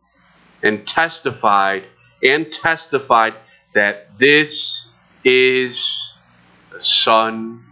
and 0.61 0.85
testified 0.85 1.85
and 2.21 2.51
testified 2.51 3.35
that 3.73 4.17
this 4.17 4.89
is 5.23 6.13
the 6.73 6.81
Son 6.81 7.63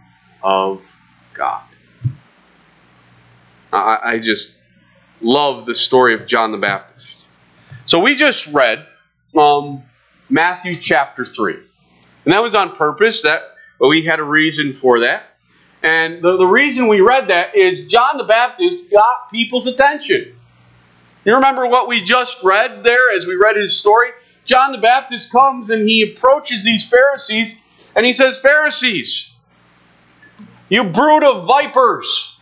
of 0.42 0.82
God. 1.34 1.64
I, 3.70 3.98
I 4.02 4.18
just 4.18 4.57
love 5.20 5.66
the 5.66 5.74
story 5.74 6.14
of 6.14 6.26
John 6.26 6.52
the 6.52 6.58
Baptist. 6.58 7.16
So 7.86 8.00
we 8.00 8.14
just 8.14 8.46
read 8.48 8.86
um, 9.36 9.82
Matthew 10.28 10.76
chapter 10.76 11.24
3. 11.24 11.54
And 12.24 12.34
that 12.34 12.42
was 12.42 12.54
on 12.54 12.76
purpose. 12.76 13.22
That 13.22 13.42
we 13.80 14.04
had 14.04 14.20
a 14.20 14.24
reason 14.24 14.74
for 14.74 15.00
that. 15.00 15.24
And 15.82 16.22
the, 16.22 16.36
the 16.36 16.46
reason 16.46 16.88
we 16.88 17.00
read 17.00 17.28
that 17.28 17.56
is 17.56 17.86
John 17.86 18.18
the 18.18 18.24
Baptist 18.24 18.90
got 18.90 19.30
people's 19.30 19.66
attention. 19.66 20.34
You 21.24 21.34
remember 21.34 21.66
what 21.66 21.88
we 21.88 22.02
just 22.02 22.42
read 22.42 22.84
there 22.84 23.12
as 23.14 23.26
we 23.26 23.36
read 23.36 23.56
his 23.56 23.78
story? 23.78 24.10
John 24.44 24.72
the 24.72 24.78
Baptist 24.78 25.30
comes 25.30 25.70
and 25.70 25.88
he 25.88 26.02
approaches 26.02 26.64
these 26.64 26.88
Pharisees 26.88 27.62
and 27.94 28.06
he 28.06 28.12
says, 28.12 28.38
Pharisees, 28.38 29.30
you 30.68 30.84
brood 30.84 31.22
of 31.22 31.46
vipers. 31.46 32.37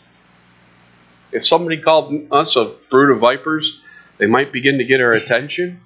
If 1.32 1.46
somebody 1.46 1.80
called 1.80 2.28
us 2.30 2.56
a 2.56 2.76
brood 2.90 3.10
of 3.10 3.18
vipers, 3.18 3.80
they 4.18 4.26
might 4.26 4.52
begin 4.52 4.78
to 4.78 4.84
get 4.84 5.00
our 5.00 5.12
attention. 5.12 5.80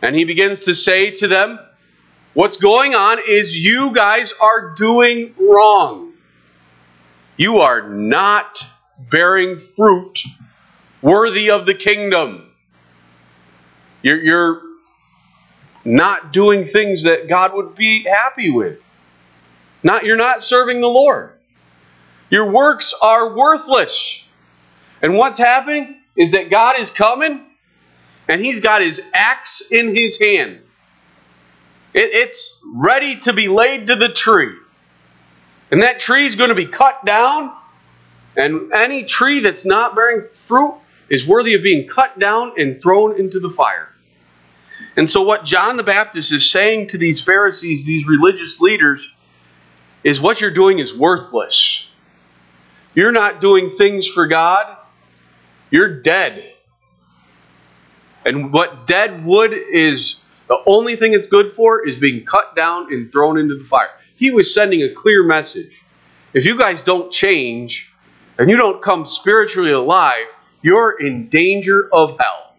And 0.00 0.16
he 0.16 0.24
begins 0.24 0.60
to 0.62 0.74
say 0.74 1.10
to 1.12 1.28
them, 1.28 1.58
What's 2.34 2.56
going 2.56 2.94
on 2.94 3.18
is 3.28 3.56
you 3.56 3.92
guys 3.92 4.32
are 4.40 4.74
doing 4.74 5.34
wrong. 5.38 6.14
You 7.36 7.58
are 7.58 7.88
not 7.88 8.64
bearing 8.98 9.58
fruit 9.58 10.22
worthy 11.02 11.50
of 11.50 11.66
the 11.66 11.74
kingdom. 11.74 12.50
You're, 14.02 14.22
you're 14.22 14.62
not 15.84 16.32
doing 16.32 16.62
things 16.62 17.02
that 17.02 17.28
God 17.28 17.52
would 17.54 17.74
be 17.74 18.04
happy 18.04 18.50
with. 18.50 18.78
Not, 19.82 20.04
you're 20.04 20.16
not 20.16 20.42
serving 20.42 20.80
the 20.80 20.88
Lord. 20.88 21.32
Your 22.30 22.50
works 22.50 22.94
are 23.02 23.36
worthless. 23.36 24.21
And 25.02 25.14
what's 25.14 25.38
happening 25.38 25.96
is 26.16 26.32
that 26.32 26.48
God 26.48 26.78
is 26.78 26.90
coming 26.90 27.44
and 28.28 28.40
he's 28.40 28.60
got 28.60 28.80
his 28.82 29.02
axe 29.12 29.60
in 29.70 29.94
his 29.94 30.18
hand. 30.18 30.60
It, 31.92 32.10
it's 32.12 32.62
ready 32.72 33.16
to 33.20 33.32
be 33.32 33.48
laid 33.48 33.88
to 33.88 33.96
the 33.96 34.08
tree. 34.08 34.54
And 35.70 35.82
that 35.82 35.98
tree 35.98 36.26
is 36.26 36.36
going 36.36 36.50
to 36.50 36.54
be 36.54 36.66
cut 36.66 37.04
down. 37.04 37.52
And 38.36 38.72
any 38.72 39.04
tree 39.04 39.40
that's 39.40 39.64
not 39.64 39.94
bearing 39.94 40.28
fruit 40.46 40.76
is 41.08 41.26
worthy 41.26 41.54
of 41.54 41.62
being 41.62 41.88
cut 41.88 42.18
down 42.18 42.52
and 42.56 42.80
thrown 42.80 43.18
into 43.18 43.40
the 43.40 43.50
fire. 43.50 43.88
And 44.96 45.08
so, 45.08 45.22
what 45.22 45.44
John 45.44 45.76
the 45.76 45.82
Baptist 45.82 46.32
is 46.32 46.50
saying 46.50 46.88
to 46.88 46.98
these 46.98 47.22
Pharisees, 47.22 47.86
these 47.86 48.06
religious 48.06 48.60
leaders, 48.60 49.10
is 50.04 50.20
what 50.20 50.40
you're 50.40 50.50
doing 50.50 50.78
is 50.78 50.94
worthless. 50.94 51.88
You're 52.94 53.12
not 53.12 53.40
doing 53.40 53.70
things 53.70 54.06
for 54.06 54.26
God, 54.26 54.76
you're 55.72 56.02
dead. 56.02 56.54
And 58.24 58.52
what 58.52 58.86
dead 58.86 59.24
wood 59.24 59.52
is 59.52 60.16
the 60.46 60.58
only 60.66 60.94
thing 60.94 61.14
it's 61.14 61.26
good 61.26 61.52
for 61.52 61.88
is 61.88 61.96
being 61.96 62.24
cut 62.24 62.54
down 62.54 62.92
and 62.92 63.10
thrown 63.10 63.38
into 63.38 63.56
the 63.56 63.64
fire. 63.64 63.90
He 64.14 64.30
was 64.30 64.54
sending 64.54 64.82
a 64.82 64.94
clear 64.94 65.24
message. 65.24 65.82
If 66.34 66.44
you 66.44 66.56
guys 66.56 66.82
don't 66.82 67.10
change 67.10 67.90
and 68.38 68.50
you 68.50 68.56
don't 68.56 68.82
come 68.82 69.06
spiritually 69.06 69.72
alive, 69.72 70.26
you're 70.60 70.92
in 71.00 71.30
danger 71.30 71.88
of 71.92 72.16
hell. 72.20 72.54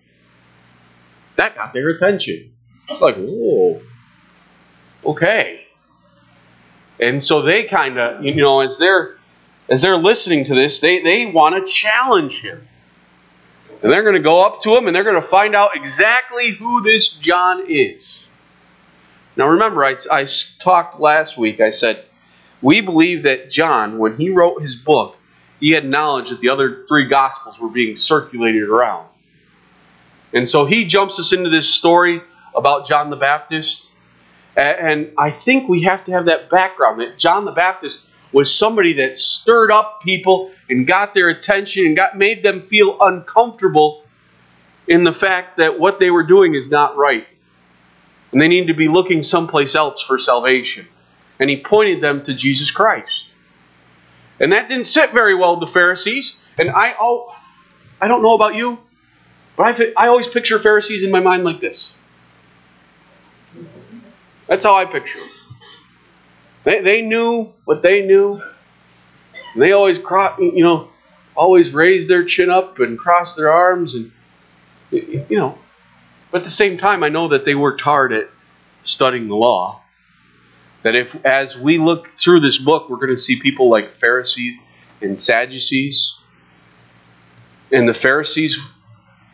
That 1.36 1.56
got 1.56 1.72
their 1.72 1.90
attention. 1.90 2.52
Like, 3.00 3.16
whoa, 3.16 3.82
okay. 5.06 5.66
And 7.00 7.22
so 7.22 7.42
they 7.42 7.64
kind 7.64 8.00
of, 8.00 8.24
you 8.24 8.36
know, 8.36 8.62
as 8.62 8.78
they're 8.78 9.18
as 9.70 9.82
they're 9.82 9.98
listening 9.98 10.46
to 10.46 10.56
this, 10.56 10.80
they, 10.80 11.02
they 11.02 11.26
want 11.26 11.56
to 11.56 11.72
challenge 11.72 12.42
him. 12.42 12.68
And 13.84 13.92
they're 13.92 14.04
going 14.04 14.16
to 14.16 14.22
go 14.22 14.44
up 14.44 14.62
to 14.62 14.76
him 14.76 14.88
and 14.88 14.96
they're 14.96 15.04
going 15.04 15.22
to 15.22 15.22
find 15.22 15.54
out 15.54 15.76
exactly 15.76 16.52
who 16.52 16.82
this 16.82 17.10
John 17.10 17.66
is. 17.68 18.24
Now, 19.36 19.50
remember, 19.50 19.84
I, 19.84 19.98
I 20.10 20.26
talked 20.60 21.02
last 21.02 21.38
week, 21.38 21.60
I 21.60 21.72
said, 21.72 22.06
we 22.62 22.80
believe 22.80 23.24
that 23.24 23.50
John, 23.50 23.98
when 23.98 24.16
he 24.16 24.30
wrote 24.30 24.62
his 24.62 24.78
book, 24.78 25.18
he 25.60 25.72
had 25.72 25.86
knowledge 25.86 26.30
that 26.30 26.40
the 26.40 26.50
other 26.50 26.86
three 26.88 27.06
Gospels 27.08 27.60
were 27.60 27.70
being 27.70 27.98
circulated 27.98 28.64
around. 28.64 29.08
And 30.34 30.48
so 30.48 30.66
he 30.66 30.86
jumps 30.86 31.20
us 31.20 31.34
into 31.34 31.50
this 31.50 31.70
story 31.70 32.22
about 32.56 32.88
John 32.88 33.10
the 33.10 33.18
Baptist. 33.18 33.92
And 34.56 35.12
I 35.18 35.30
think 35.30 35.68
we 35.68 35.84
have 35.84 36.06
to 36.06 36.12
have 36.14 36.28
that 36.28 36.50
background 36.50 37.02
that 37.02 37.18
John 37.18 37.44
the 37.44 37.52
Baptist 37.52 38.00
was 38.34 38.54
somebody 38.54 38.94
that 38.94 39.18
stirred 39.18 39.72
up 39.72 40.02
people 40.02 40.52
and 40.70 40.86
got 40.86 41.14
their 41.14 41.30
attention 41.30 41.86
and 41.86 41.96
got 41.96 42.18
made 42.18 42.44
them 42.44 42.62
feel 42.62 42.98
uncomfortable 43.00 44.04
in 44.88 45.04
the 45.04 45.14
fact 45.14 45.58
that 45.58 45.80
what 45.80 46.00
they 46.00 46.12
were 46.12 46.24
doing 46.24 46.56
is 46.56 46.70
not 46.70 46.98
right. 46.98 47.26
And 48.32 48.42
they 48.42 48.48
need 48.48 48.68
to 48.68 48.74
be 48.74 48.88
looking 48.88 49.24
someplace 49.24 49.76
else 49.76 50.02
for 50.02 50.18
salvation. 50.18 50.88
And 51.40 51.50
he 51.50 51.62
pointed 51.62 52.02
them 52.02 52.24
to 52.24 52.34
Jesus 52.34 52.72
Christ. 52.72 53.26
And 54.40 54.52
that 54.52 54.68
didn't 54.68 54.88
sit 54.88 55.12
very 55.12 55.36
well 55.36 55.52
with 55.52 55.68
the 55.68 55.74
Pharisees. 55.74 56.36
And 56.58 56.72
I 56.72 56.96
oh, 57.00 57.36
I 58.02 58.08
don't 58.08 58.24
know 58.24 58.34
about 58.34 58.56
you, 58.56 58.80
but 59.56 59.80
I, 59.80 59.94
I 60.06 60.08
always 60.08 60.28
picture 60.28 60.60
Pharisees 60.60 61.04
in 61.04 61.12
my 61.12 61.20
mind 61.20 61.44
like 61.44 61.60
this. 61.60 61.94
That's 64.48 64.64
how 64.64 64.76
I 64.76 64.86
picture 64.86 65.20
them. 65.20 65.30
They, 66.64 66.82
they 66.82 67.02
knew 67.02 67.54
what 67.66 67.82
they 67.82 68.06
knew. 68.06 68.42
They 69.56 69.72
always, 69.72 70.00
you 70.40 70.64
know, 70.64 70.90
always 71.36 71.74
raised 71.74 72.10
their 72.10 72.24
chin 72.24 72.50
up 72.50 72.80
and 72.80 72.98
crossed 72.98 73.38
their 73.38 73.52
arms, 73.52 73.96
and 73.96 74.12
you 74.92 75.38
know. 75.38 75.58
But 76.32 76.40
at 76.40 76.44
the 76.46 76.50
same 76.50 76.78
time, 76.78 77.04
I 77.04 77.10
know 77.10 77.28
that 77.30 77.46
they 77.46 77.54
worked 77.54 77.82
hard 77.82 78.14
at 78.14 78.30
studying 78.84 79.28
the 79.28 79.36
law. 79.36 79.82
That 80.84 80.96
if, 80.96 81.16
as 81.26 81.58
we 81.58 81.78
look 81.78 82.08
through 82.08 82.42
this 82.42 82.58
book, 82.58 82.90
we're 82.90 82.98
going 82.98 83.10
to 83.10 83.18
see 83.18 83.40
people 83.40 83.70
like 83.70 83.92
Pharisees 83.92 84.56
and 85.02 85.20
Sadducees. 85.20 86.16
And 87.72 87.88
the 87.88 87.94
Pharisees 87.94 88.60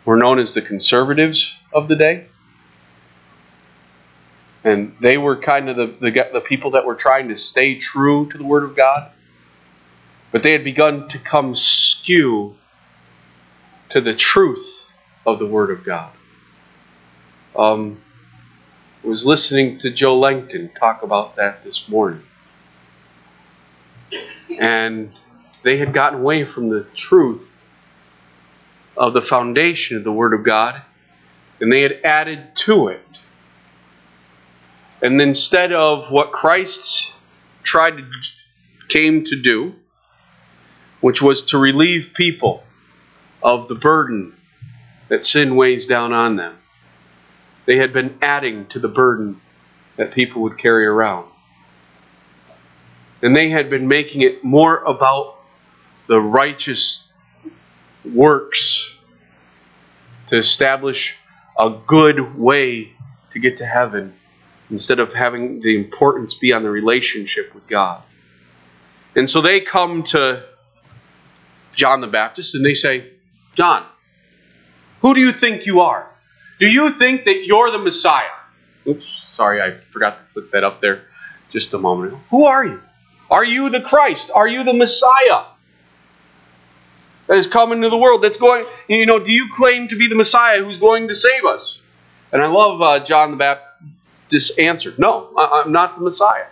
were 0.06 0.18
known 0.18 0.40
as 0.40 0.54
the 0.54 0.62
conservatives 0.62 1.56
of 1.74 1.88
the 1.88 1.96
day. 1.96 2.29
And 4.70 4.96
they 5.00 5.18
were 5.18 5.36
kind 5.36 5.68
of 5.68 5.78
the, 5.78 5.88
the, 5.88 6.30
the 6.32 6.42
people 6.42 6.72
that 6.72 6.86
were 6.86 6.94
trying 6.94 7.30
to 7.30 7.36
stay 7.36 7.76
true 7.76 8.30
to 8.30 8.38
the 8.38 8.44
Word 8.44 8.64
of 8.64 8.76
God. 8.76 9.12
But 10.32 10.44
they 10.44 10.52
had 10.52 10.64
begun 10.64 11.08
to 11.10 11.18
come 11.18 11.56
skew 11.56 12.56
to 13.90 14.00
the 14.00 14.14
truth 14.14 14.86
of 15.26 15.40
the 15.40 15.48
Word 15.48 15.72
of 15.72 15.84
God. 15.84 16.12
Um, 17.56 18.00
I 19.04 19.08
was 19.08 19.26
listening 19.26 19.80
to 19.80 19.90
Joe 19.90 20.20
Langton 20.20 20.70
talk 20.80 21.02
about 21.02 21.38
that 21.38 21.64
this 21.64 21.90
morning. 21.90 22.22
And 24.60 25.12
they 25.64 25.78
had 25.78 25.94
gotten 25.94 26.20
away 26.20 26.46
from 26.46 26.70
the 26.70 26.84
truth 26.84 27.58
of 28.96 29.14
the 29.14 29.22
foundation 29.22 29.98
of 29.98 30.04
the 30.04 30.12
Word 30.12 30.36
of 30.36 30.44
God, 30.44 30.80
and 31.60 31.72
they 31.72 31.82
had 31.82 32.02
added 32.04 32.56
to 32.58 32.90
it 32.90 33.02
and 35.02 35.22
instead 35.22 35.72
of 35.72 36.12
what 36.12 36.32
Christ 36.32 37.14
tried 37.64 37.98
to 37.98 38.06
came 38.90 39.24
to 39.24 39.40
do, 39.40 39.76
which 41.00 41.22
was 41.22 41.44
to 41.44 41.58
relieve 41.58 42.12
people 42.16 42.64
of 43.42 43.68
the 43.68 43.76
burden 43.76 44.36
that 45.08 45.24
sin 45.24 45.56
weighs 45.56 45.88
down 45.88 46.12
on 46.12 46.36
them, 46.36 46.58
they 47.66 47.78
had 47.78 47.94
been 47.94 48.18
adding 48.22 48.66
to 48.68 48.80
the 48.80 48.88
burden 48.88 49.40
that 49.96 50.12
people 50.12 50.42
would 50.42 50.58
carry 50.58 50.86
around. 50.86 51.28
And 53.22 53.36
they 53.36 53.50
had 53.50 53.70
been 53.70 53.88
making 53.88 54.22
it 54.22 54.44
more 54.44 54.78
about 54.84 55.36
the 56.08 56.20
righteous 56.20 57.08
works 58.04 58.96
to 60.28 60.38
establish 60.38 61.16
a 61.58 61.78
good 61.86 62.36
way 62.36 62.92
to 63.32 63.40
get 63.40 63.58
to 63.58 63.66
heaven 63.66 64.16
instead 64.70 65.00
of 65.00 65.14
having 65.14 65.62
the 65.62 65.76
importance 65.76 66.34
be 66.34 66.54
on 66.54 66.64
the 66.64 66.70
relationship 66.70 67.54
with 67.54 67.68
God. 67.68 68.04
And 69.16 69.30
so 69.30 69.42
they 69.42 69.62
come 69.62 70.04
to 70.04 70.44
John 71.74 72.02
the 72.02 72.08
Baptist 72.08 72.56
and 72.56 72.66
they 72.66 72.74
say, 72.74 73.10
John, 73.56 73.86
who 75.02 75.14
do 75.14 75.22
you 75.22 75.32
think 75.32 75.66
you 75.66 75.82
are? 75.82 76.10
Do 76.60 76.68
you 76.68 76.90
think 76.92 77.26
that 77.26 77.46
you're 77.46 77.72
the 77.72 77.80
Messiah? 77.80 78.30
Oops, 78.88 79.26
sorry, 79.32 79.62
I 79.62 79.80
forgot 79.92 80.18
to 80.18 80.34
put 80.34 80.52
that 80.52 80.64
up 80.64 80.82
there 80.82 81.04
just 81.50 81.74
a 81.74 81.78
moment. 81.78 82.16
Who 82.30 82.46
are 82.46 82.66
you? 82.66 82.82
Are 83.32 83.46
you 83.46 83.70
the 83.70 83.82
Christ? 83.82 84.32
Are 84.34 84.48
you 84.48 84.64
the 84.64 84.74
Messiah 84.74 85.46
that 87.28 87.38
is 87.38 87.48
coming 87.48 87.82
to 87.82 87.90
the 87.90 87.98
world? 87.98 88.24
That's 88.24 88.38
going, 88.38 88.66
you 88.88 89.06
know, 89.06 89.20
do 89.20 89.32
you 89.32 89.50
claim 89.54 89.88
to 89.90 89.96
be 89.96 90.08
the 90.08 90.16
Messiah 90.16 90.64
who's 90.64 90.78
going 90.78 91.08
to 91.08 91.16
save 91.16 91.46
us? 91.46 91.82
And 92.32 92.42
I 92.42 92.48
love 92.48 92.82
uh, 92.82 93.00
John 93.00 93.32
the 93.32 93.38
Baptist 93.38 93.69
answered, 94.58 95.00
No, 95.00 95.30
I'm 95.38 95.72
not 95.72 95.96
the 95.96 96.02
Messiah. 96.02 96.48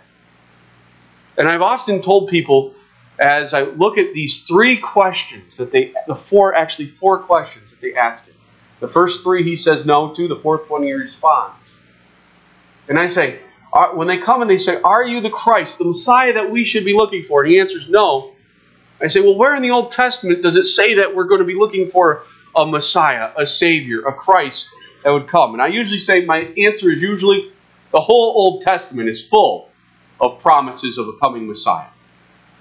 And 1.36 1.48
I've 1.48 1.62
often 1.62 2.00
told 2.00 2.28
people 2.28 2.74
as 3.18 3.54
I 3.54 3.62
look 3.62 3.98
at 3.98 4.12
these 4.12 4.42
three 4.42 4.76
questions 4.76 5.56
that 5.56 5.72
they, 5.72 5.92
the 6.06 6.14
four, 6.14 6.54
actually 6.54 6.88
four 6.88 7.18
questions 7.18 7.70
that 7.70 7.80
they 7.80 7.94
ask 7.94 8.26
him. 8.26 8.34
The 8.80 8.88
first 8.88 9.24
three 9.24 9.42
he 9.42 9.56
says 9.56 9.84
no 9.84 10.14
to, 10.14 10.28
the 10.28 10.36
fourth 10.36 10.70
one 10.70 10.82
he 10.82 10.92
responds. 10.92 11.56
And 12.88 12.98
I 12.98 13.08
say, 13.08 13.40
when 13.94 14.06
they 14.06 14.18
come 14.18 14.40
and 14.40 14.50
they 14.50 14.58
say, 14.58 14.80
Are 14.80 15.06
you 15.06 15.20
the 15.20 15.30
Christ, 15.30 15.78
the 15.78 15.84
Messiah 15.84 16.32
that 16.34 16.50
we 16.50 16.64
should 16.64 16.84
be 16.84 16.94
looking 16.94 17.22
for? 17.22 17.42
And 17.42 17.50
he 17.50 17.60
answers, 17.60 17.88
No. 17.88 18.34
I 19.00 19.08
say, 19.08 19.20
Well, 19.20 19.36
where 19.36 19.54
in 19.54 19.62
the 19.62 19.70
Old 19.70 19.92
Testament 19.92 20.42
does 20.42 20.56
it 20.56 20.64
say 20.64 20.94
that 20.94 21.14
we're 21.14 21.24
going 21.24 21.40
to 21.40 21.46
be 21.46 21.54
looking 21.54 21.90
for 21.90 22.22
a 22.56 22.66
Messiah, 22.66 23.30
a 23.36 23.46
Savior, 23.46 24.06
a 24.06 24.12
Christ 24.12 24.68
that 25.04 25.10
would 25.10 25.28
come? 25.28 25.52
And 25.52 25.62
I 25.62 25.68
usually 25.68 25.98
say, 25.98 26.24
My 26.24 26.52
answer 26.56 26.90
is 26.90 27.02
usually 27.02 27.52
the 27.92 28.00
whole 28.00 28.34
Old 28.36 28.62
Testament 28.62 29.08
is 29.08 29.26
full 29.26 29.70
of 30.20 30.40
promises 30.40 30.98
of 30.98 31.08
a 31.08 31.16
coming 31.18 31.46
Messiah, 31.46 31.88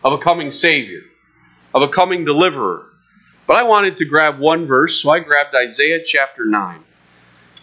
of 0.04 0.14
a 0.14 0.18
coming 0.18 0.52
Savior, 0.52 1.02
of 1.74 1.82
a 1.82 1.90
coming 1.90 2.26
deliverer. 2.26 2.86
But 3.46 3.58
I 3.58 3.64
wanted 3.64 3.98
to 3.98 4.06
grab 4.06 4.40
one 4.40 4.66
verse, 4.66 5.02
so 5.02 5.10
I 5.10 5.20
grabbed 5.20 5.56
Isaiah 5.56 6.04
chapter 6.04 6.46
9. 6.46 6.84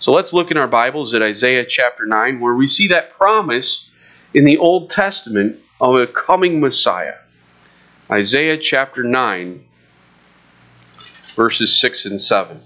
So 0.00 0.12
let's 0.12 0.32
look 0.32 0.50
in 0.50 0.56
our 0.56 0.68
Bibles 0.68 1.14
at 1.14 1.22
Isaiah 1.22 1.64
chapter 1.64 2.06
9, 2.06 2.40
where 2.40 2.54
we 2.54 2.66
see 2.66 2.88
that 2.88 3.10
promise 3.10 3.90
in 4.32 4.44
the 4.44 4.58
Old 4.58 4.90
Testament 4.90 5.60
of 5.80 5.94
a 5.94 6.06
coming 6.06 6.60
Messiah. 6.60 7.16
Isaiah 8.10 8.58
chapter 8.58 9.02
9, 9.02 9.64
verses 11.34 11.80
6 11.80 12.06
and 12.06 12.20
7. 12.20 12.60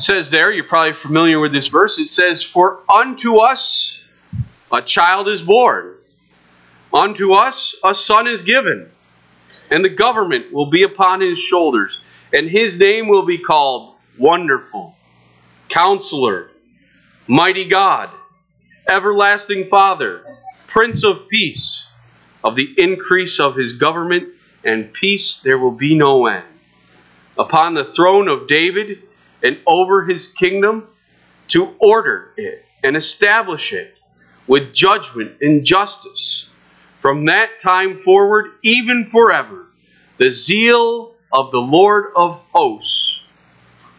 Says 0.00 0.30
there, 0.30 0.52
you're 0.52 0.64
probably 0.64 0.92
familiar 0.92 1.38
with 1.40 1.52
this 1.52 1.68
verse, 1.68 1.98
it 1.98 2.08
says, 2.08 2.42
For 2.42 2.80
unto 2.88 3.38
us 3.38 4.02
a 4.72 4.82
child 4.82 5.28
is 5.28 5.42
born, 5.42 5.94
unto 6.92 7.32
us 7.32 7.74
a 7.84 7.94
son 7.94 8.26
is 8.26 8.42
given, 8.42 8.90
and 9.70 9.84
the 9.84 9.90
government 9.90 10.52
will 10.52 10.66
be 10.66 10.82
upon 10.82 11.20
his 11.20 11.38
shoulders 11.38 12.02
and 12.32 12.48
his 12.48 12.78
name 12.78 13.08
will 13.08 13.24
be 13.24 13.38
called 13.38 13.94
Wonderful, 14.18 14.94
Counselor, 15.68 16.50
Mighty 17.26 17.66
God, 17.66 18.10
Everlasting 18.88 19.64
Father, 19.64 20.24
Prince 20.66 21.04
of 21.04 21.28
Peace. 21.28 21.86
Of 22.44 22.54
the 22.54 22.72
increase 22.78 23.40
of 23.40 23.56
his 23.56 23.72
government 23.72 24.28
and 24.62 24.92
peace 24.92 25.38
there 25.38 25.58
will 25.58 25.72
be 25.72 25.96
no 25.96 26.26
end. 26.26 26.44
Upon 27.36 27.74
the 27.74 27.84
throne 27.84 28.28
of 28.28 28.46
David 28.46 29.02
and 29.42 29.58
over 29.66 30.04
his 30.04 30.26
kingdom, 30.26 30.88
to 31.48 31.74
order 31.78 32.32
it 32.36 32.64
and 32.82 32.96
establish 32.96 33.72
it 33.72 33.94
with 34.46 34.72
judgment 34.72 35.40
and 35.40 35.64
justice. 35.64 36.48
From 37.00 37.26
that 37.26 37.58
time 37.58 37.96
forward, 37.96 38.52
even 38.62 39.04
forever, 39.04 39.66
the 40.18 40.30
zeal 40.30 41.14
of 41.32 41.52
the 41.52 41.60
Lord 41.60 42.12
of 42.16 42.42
hosts 42.52 43.24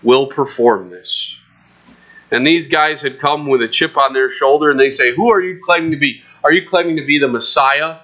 will 0.03 0.27
perform 0.27 0.89
this. 0.89 1.37
And 2.31 2.45
these 2.45 2.67
guys 2.67 3.01
had 3.01 3.19
come 3.19 3.47
with 3.47 3.61
a 3.61 3.67
chip 3.67 3.97
on 3.97 4.13
their 4.13 4.29
shoulder 4.29 4.69
and 4.69 4.79
they 4.79 4.91
say, 4.91 5.13
Who 5.13 5.31
are 5.31 5.41
you 5.41 5.59
claiming 5.63 5.91
to 5.91 5.97
be? 5.97 6.21
Are 6.43 6.51
you 6.51 6.67
claiming 6.67 6.97
to 6.97 7.05
be 7.05 7.19
the 7.19 7.27
Messiah? 7.27 7.99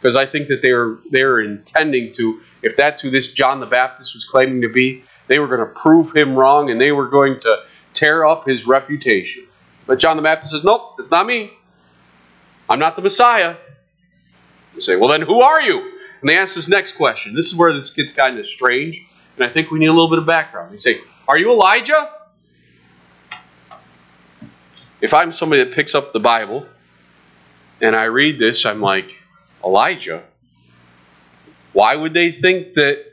Because 0.00 0.16
I 0.16 0.26
think 0.26 0.48
that 0.48 0.62
they 0.62 0.70
are 0.70 0.98
they 1.10 1.22
are 1.22 1.40
intending 1.40 2.12
to, 2.14 2.40
if 2.62 2.76
that's 2.76 3.00
who 3.00 3.10
this 3.10 3.28
John 3.28 3.60
the 3.60 3.66
Baptist 3.66 4.14
was 4.14 4.24
claiming 4.24 4.62
to 4.62 4.68
be, 4.68 5.04
they 5.28 5.38
were 5.38 5.48
going 5.48 5.60
to 5.60 5.74
prove 5.74 6.14
him 6.14 6.34
wrong 6.34 6.70
and 6.70 6.80
they 6.80 6.92
were 6.92 7.08
going 7.08 7.40
to 7.40 7.62
tear 7.92 8.24
up 8.26 8.46
his 8.46 8.66
reputation. 8.66 9.46
But 9.86 9.98
John 9.98 10.16
the 10.16 10.22
Baptist 10.22 10.52
says, 10.52 10.64
Nope, 10.64 10.96
it's 10.98 11.10
not 11.10 11.26
me. 11.26 11.52
I'm 12.68 12.78
not 12.78 12.96
the 12.96 13.02
Messiah. 13.02 13.56
You 14.74 14.80
say, 14.80 14.96
Well, 14.96 15.08
then 15.08 15.22
who 15.22 15.40
are 15.40 15.60
you? 15.60 15.80
And 16.20 16.28
they 16.28 16.38
ask 16.38 16.54
this 16.54 16.68
next 16.68 16.92
question. 16.92 17.34
This 17.34 17.46
is 17.46 17.54
where 17.54 17.72
this 17.72 17.90
gets 17.90 18.12
kind 18.12 18.38
of 18.38 18.46
strange, 18.46 19.02
and 19.36 19.44
I 19.44 19.52
think 19.52 19.70
we 19.70 19.78
need 19.78 19.86
a 19.86 19.92
little 19.92 20.10
bit 20.10 20.18
of 20.18 20.26
background. 20.26 20.72
They 20.72 20.78
say, 20.78 21.00
Are 21.26 21.36
you 21.36 21.50
Elijah? 21.50 22.14
If 25.00 25.14
I'm 25.14 25.32
somebody 25.32 25.64
that 25.64 25.74
picks 25.74 25.96
up 25.96 26.12
the 26.12 26.20
Bible 26.20 26.64
and 27.80 27.96
I 27.96 28.04
read 28.04 28.38
this, 28.38 28.64
I'm 28.64 28.80
like, 28.80 29.12
Elijah? 29.64 30.22
Why 31.72 31.96
would 31.96 32.14
they 32.14 32.30
think 32.30 32.74
that 32.74 33.04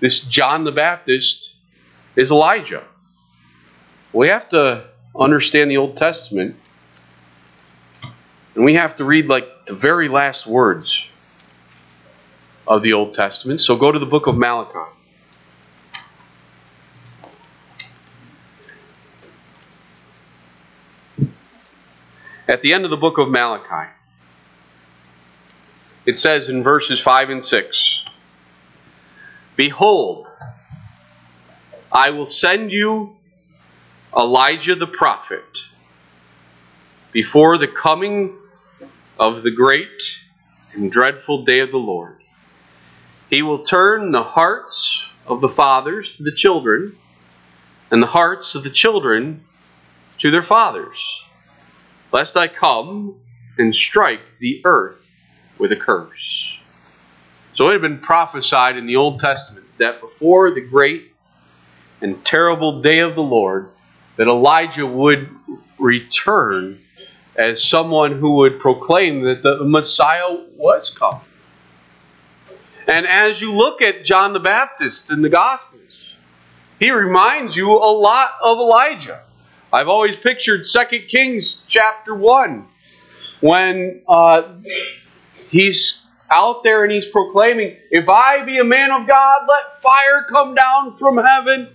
this 0.00 0.20
John 0.20 0.64
the 0.64 0.72
Baptist 0.72 1.54
is 2.16 2.30
Elijah? 2.30 2.84
We 4.12 4.28
have 4.28 4.48
to 4.48 4.84
understand 5.14 5.70
the 5.70 5.76
Old 5.76 5.96
Testament, 5.96 6.56
and 8.54 8.64
we 8.64 8.74
have 8.74 8.96
to 8.96 9.04
read 9.04 9.28
like 9.28 9.66
the 9.66 9.74
very 9.74 10.08
last 10.08 10.46
words 10.46 11.08
of 12.66 12.82
the 12.82 12.94
Old 12.94 13.14
Testament. 13.14 13.60
So 13.60 13.76
go 13.76 13.92
to 13.92 13.98
the 13.98 14.06
book 14.06 14.26
of 14.26 14.36
Malachi. 14.36 14.90
At 22.48 22.62
the 22.62 22.72
end 22.72 22.84
of 22.84 22.90
the 22.90 22.96
book 22.96 23.18
of 23.18 23.30
Malachi, 23.30 23.92
it 26.04 26.18
says 26.18 26.48
in 26.48 26.64
verses 26.64 27.00
5 27.00 27.30
and 27.30 27.44
6 27.44 28.04
Behold, 29.60 30.26
I 31.92 32.12
will 32.12 32.24
send 32.24 32.72
you 32.72 33.14
Elijah 34.16 34.74
the 34.74 34.86
prophet 34.86 35.44
before 37.12 37.58
the 37.58 37.68
coming 37.68 38.38
of 39.18 39.42
the 39.42 39.50
great 39.50 40.18
and 40.72 40.90
dreadful 40.90 41.44
day 41.44 41.58
of 41.60 41.72
the 41.72 41.78
Lord. 41.78 42.16
He 43.28 43.42
will 43.42 43.58
turn 43.58 44.12
the 44.12 44.22
hearts 44.22 45.12
of 45.26 45.42
the 45.42 45.50
fathers 45.50 46.14
to 46.14 46.22
the 46.22 46.32
children, 46.32 46.96
and 47.90 48.02
the 48.02 48.06
hearts 48.06 48.54
of 48.54 48.64
the 48.64 48.70
children 48.70 49.44
to 50.20 50.30
their 50.30 50.40
fathers, 50.40 51.22
lest 52.12 52.34
I 52.34 52.48
come 52.48 53.20
and 53.58 53.74
strike 53.74 54.38
the 54.38 54.62
earth 54.64 55.22
with 55.58 55.70
a 55.70 55.76
curse. 55.76 56.59
So 57.54 57.68
it 57.68 57.72
had 57.72 57.82
been 57.82 57.98
prophesied 57.98 58.76
in 58.76 58.86
the 58.86 58.96
Old 58.96 59.20
Testament 59.20 59.66
that 59.78 60.00
before 60.00 60.52
the 60.52 60.60
great 60.60 61.12
and 62.00 62.24
terrible 62.24 62.80
day 62.80 63.00
of 63.00 63.14
the 63.14 63.22
Lord, 63.22 63.68
that 64.16 64.28
Elijah 64.28 64.86
would 64.86 65.28
return 65.78 66.80
as 67.36 67.62
someone 67.62 68.18
who 68.18 68.36
would 68.36 68.60
proclaim 68.60 69.22
that 69.22 69.42
the 69.42 69.64
Messiah 69.64 70.36
was 70.56 70.90
coming. 70.90 71.22
And 72.86 73.06
as 73.06 73.40
you 73.40 73.52
look 73.54 73.82
at 73.82 74.04
John 74.04 74.32
the 74.32 74.40
Baptist 74.40 75.10
in 75.10 75.22
the 75.22 75.28
Gospels, 75.28 76.14
he 76.78 76.90
reminds 76.90 77.56
you 77.56 77.70
a 77.70 77.92
lot 77.92 78.32
of 78.44 78.58
Elijah. 78.58 79.22
I've 79.72 79.88
always 79.88 80.16
pictured 80.16 80.64
2 80.64 80.98
Kings 81.00 81.62
chapter 81.68 82.14
1 82.14 82.66
when 83.40 84.02
uh, 84.08 84.42
he's 85.48 86.04
out 86.30 86.62
there 86.62 86.84
and 86.84 86.92
he's 86.92 87.06
proclaiming, 87.06 87.76
If 87.90 88.08
I 88.08 88.44
be 88.44 88.58
a 88.58 88.64
man 88.64 88.92
of 88.92 89.06
God, 89.06 89.46
let 89.48 89.82
fire 89.82 90.26
come 90.28 90.54
down 90.54 90.96
from 90.96 91.16
heaven 91.16 91.68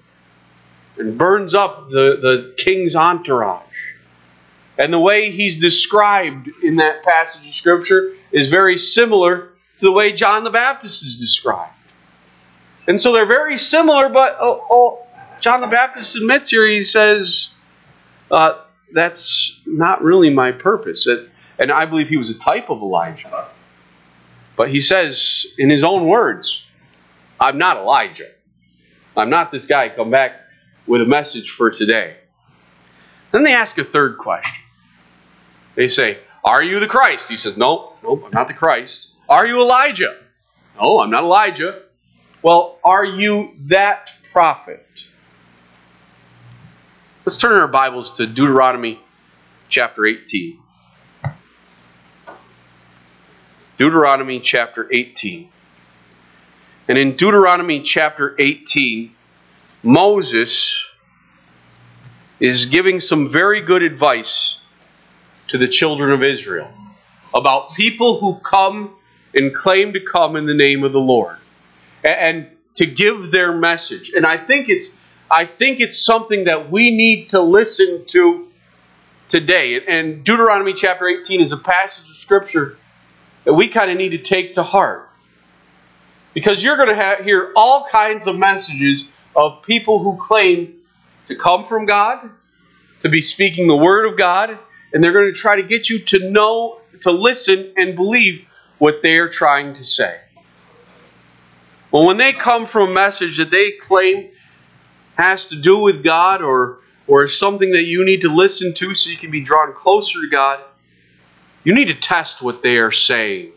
and 0.97 1.17
burns 1.17 1.53
up 1.53 1.89
the, 1.89 2.17
the 2.21 2.55
king's 2.57 2.95
entourage. 2.95 3.63
And 4.77 4.91
the 4.91 4.99
way 4.99 5.29
he's 5.31 5.57
described 5.57 6.49
in 6.63 6.77
that 6.77 7.03
passage 7.03 7.47
of 7.47 7.55
Scripture 7.55 8.13
is 8.31 8.49
very 8.49 8.77
similar 8.77 9.49
to 9.79 9.85
the 9.85 9.91
way 9.91 10.13
John 10.13 10.43
the 10.43 10.49
Baptist 10.49 11.03
is 11.05 11.17
described. 11.17 11.71
And 12.87 12.99
so 12.99 13.13
they're 13.13 13.25
very 13.25 13.57
similar, 13.57 14.09
but 14.09 14.37
oh, 14.39 14.65
oh, 14.69 15.07
John 15.39 15.61
the 15.61 15.67
Baptist 15.67 16.15
admits 16.15 16.49
here, 16.49 16.67
he 16.67 16.83
says, 16.83 17.49
uh, 18.29 18.61
that's 18.91 19.59
not 19.65 20.03
really 20.03 20.29
my 20.29 20.51
purpose. 20.51 21.05
That 21.05 21.29
And 21.57 21.71
I 21.71 21.85
believe 21.85 22.09
he 22.09 22.17
was 22.17 22.29
a 22.29 22.37
type 22.37 22.69
of 22.69 22.81
Elijah. 22.81 23.47
But 24.55 24.69
he 24.69 24.79
says 24.79 25.45
in 25.57 25.69
his 25.69 25.83
own 25.83 26.07
words, 26.07 26.63
I'm 27.39 27.57
not 27.57 27.77
Elijah. 27.77 28.31
I'm 29.17 29.29
not 29.29 29.51
this 29.51 29.65
guy 29.65 29.89
come 29.89 30.09
back 30.09 30.33
with 30.87 31.01
a 31.01 31.05
message 31.05 31.51
for 31.51 31.69
today. 31.69 32.15
Then 33.31 33.43
they 33.43 33.53
ask 33.53 33.77
a 33.77 33.83
third 33.83 34.17
question. 34.17 34.63
They 35.75 35.87
say, 35.87 36.19
Are 36.43 36.63
you 36.63 36.79
the 36.79 36.87
Christ? 36.87 37.29
He 37.29 37.37
says, 37.37 37.57
No, 37.57 37.93
nope, 38.03 38.23
I'm 38.25 38.31
not 38.31 38.47
the 38.47 38.53
Christ. 38.53 39.11
Are 39.27 39.45
you 39.45 39.61
Elijah? 39.61 40.15
No, 40.79 40.99
I'm 40.99 41.09
not 41.09 41.23
Elijah. 41.23 41.81
Well, 42.41 42.79
are 42.83 43.03
you 43.03 43.55
that 43.65 44.11
prophet? 44.31 44.85
Let's 47.25 47.37
turn 47.37 47.59
our 47.59 47.67
Bibles 47.67 48.11
to 48.17 48.27
Deuteronomy 48.27 48.99
chapter 49.67 50.05
18. 50.05 50.59
Deuteronomy 53.77 54.39
chapter 54.39 54.87
18. 54.91 55.49
And 56.87 56.97
in 56.97 57.15
Deuteronomy 57.15 57.81
chapter 57.81 58.35
18, 58.39 59.13
Moses 59.83 60.89
is 62.39 62.67
giving 62.67 62.99
some 62.99 63.27
very 63.27 63.61
good 63.61 63.83
advice 63.83 64.59
to 65.47 65.57
the 65.57 65.67
children 65.67 66.11
of 66.11 66.23
Israel 66.23 66.71
about 67.33 67.73
people 67.73 68.19
who 68.19 68.39
come 68.39 68.95
and 69.33 69.53
claim 69.53 69.93
to 69.93 69.99
come 69.99 70.35
in 70.35 70.45
the 70.45 70.53
name 70.53 70.83
of 70.83 70.93
the 70.93 70.99
Lord 70.99 71.37
and 72.03 72.47
to 72.75 72.85
give 72.85 73.31
their 73.31 73.51
message. 73.53 74.11
And 74.15 74.25
I 74.25 74.37
think 74.37 74.69
it's 74.69 74.91
I 75.29 75.45
think 75.45 75.79
it's 75.79 76.05
something 76.05 76.45
that 76.45 76.69
we 76.69 76.91
need 76.91 77.31
to 77.31 77.41
listen 77.41 78.05
to 78.07 78.47
today. 79.27 79.81
And 79.85 80.23
Deuteronomy 80.23 80.73
chapter 80.73 81.07
18 81.07 81.41
is 81.41 81.51
a 81.51 81.57
passage 81.57 82.07
of 82.07 82.15
scripture 82.15 82.77
that 83.45 83.53
we 83.53 83.67
kind 83.67 83.89
of 83.89 83.97
need 83.97 84.09
to 84.09 84.17
take 84.17 84.55
to 84.55 84.63
heart. 84.63 85.09
Because 86.33 86.61
you're 86.61 86.75
going 86.75 86.89
to 86.89 87.23
hear 87.23 87.53
all 87.55 87.87
kinds 87.89 88.27
of 88.27 88.35
messages 88.35 89.05
of 89.35 89.63
people 89.63 89.99
who 89.99 90.17
claim 90.17 90.81
to 91.27 91.35
come 91.35 91.65
from 91.65 91.85
God, 91.85 92.29
to 93.01 93.09
be 93.09 93.21
speaking 93.21 93.67
the 93.67 93.75
word 93.75 94.05
of 94.05 94.17
God, 94.17 94.57
and 94.93 95.03
they're 95.03 95.13
going 95.13 95.33
to 95.33 95.39
try 95.39 95.55
to 95.55 95.63
get 95.63 95.89
you 95.89 95.99
to 95.99 96.29
know, 96.29 96.79
to 97.01 97.11
listen, 97.11 97.73
and 97.77 97.95
believe 97.95 98.45
what 98.79 99.01
they 99.01 99.17
are 99.17 99.29
trying 99.29 99.73
to 99.75 99.83
say. 99.83 100.19
Well, 101.91 102.05
when 102.05 102.17
they 102.17 102.33
come 102.33 102.65
from 102.65 102.89
a 102.89 102.93
message 102.93 103.37
that 103.37 103.51
they 103.51 103.71
claim 103.71 104.29
has 105.17 105.47
to 105.49 105.55
do 105.55 105.79
with 105.79 106.03
God 106.03 106.41
or, 106.41 106.79
or 107.07 107.27
something 107.27 107.71
that 107.71 107.85
you 107.85 108.03
need 108.03 108.21
to 108.21 108.33
listen 108.33 108.73
to 108.73 108.93
so 108.93 109.09
you 109.09 109.17
can 109.17 109.31
be 109.31 109.39
drawn 109.39 109.73
closer 109.73 110.19
to 110.21 110.29
God, 110.29 110.59
you 111.65 111.73
need 111.73 111.89
to 111.89 111.95
test 111.95 112.41
what 112.41 112.63
they 112.63 112.77
are 112.77 112.93
saying. 112.93 113.51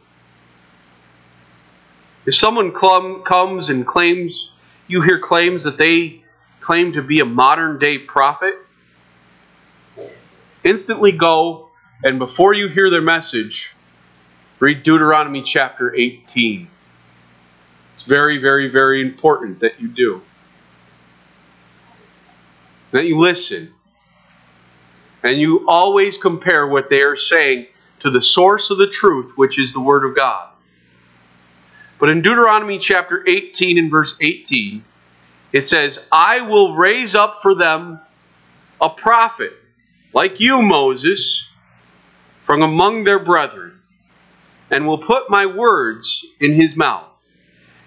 If 2.26 2.34
someone 2.34 2.72
clum, 2.72 3.22
comes 3.22 3.68
and 3.68 3.86
claims, 3.86 4.50
you 4.88 5.02
hear 5.02 5.20
claims 5.20 5.62
that 5.64 5.78
they 5.78 6.24
claim 6.60 6.94
to 6.94 7.02
be 7.02 7.20
a 7.20 7.24
modern 7.24 7.78
day 7.78 7.98
prophet, 7.98 8.54
instantly 10.64 11.12
go 11.12 11.68
and 12.02 12.18
before 12.18 12.54
you 12.54 12.68
hear 12.68 12.90
their 12.90 13.02
message, 13.02 13.74
read 14.60 14.82
Deuteronomy 14.82 15.42
chapter 15.42 15.94
18. 15.94 16.68
It's 17.94 18.04
very, 18.04 18.38
very, 18.38 18.68
very 18.68 19.00
important 19.00 19.60
that 19.60 19.80
you 19.80 19.88
do. 19.88 20.22
That 22.92 23.04
you 23.04 23.18
listen. 23.18 23.72
And 25.24 25.40
you 25.40 25.66
always 25.68 26.16
compare 26.16 26.66
what 26.66 26.88
they 26.88 27.02
are 27.02 27.16
saying 27.16 27.66
to 28.00 28.10
the 28.10 28.20
source 28.20 28.70
of 28.70 28.78
the 28.78 28.88
truth, 28.88 29.32
which 29.36 29.58
is 29.58 29.72
the 29.72 29.80
Word 29.80 30.04
of 30.04 30.16
God. 30.16 30.48
But 31.98 32.10
in 32.10 32.22
Deuteronomy 32.22 32.78
chapter 32.78 33.24
18 33.26 33.78
and 33.78 33.90
verse 33.90 34.16
18, 34.20 34.84
it 35.52 35.64
says, 35.64 35.98
I 36.12 36.42
will 36.42 36.74
raise 36.74 37.14
up 37.14 37.42
for 37.42 37.54
them 37.54 38.00
a 38.80 38.90
prophet, 38.90 39.52
like 40.12 40.40
you, 40.40 40.62
Moses, 40.62 41.48
from 42.44 42.62
among 42.62 43.04
their 43.04 43.18
brethren, 43.18 43.80
and 44.70 44.86
will 44.86 44.98
put 44.98 45.30
my 45.30 45.46
words 45.46 46.24
in 46.40 46.54
his 46.54 46.76
mouth. 46.76 47.08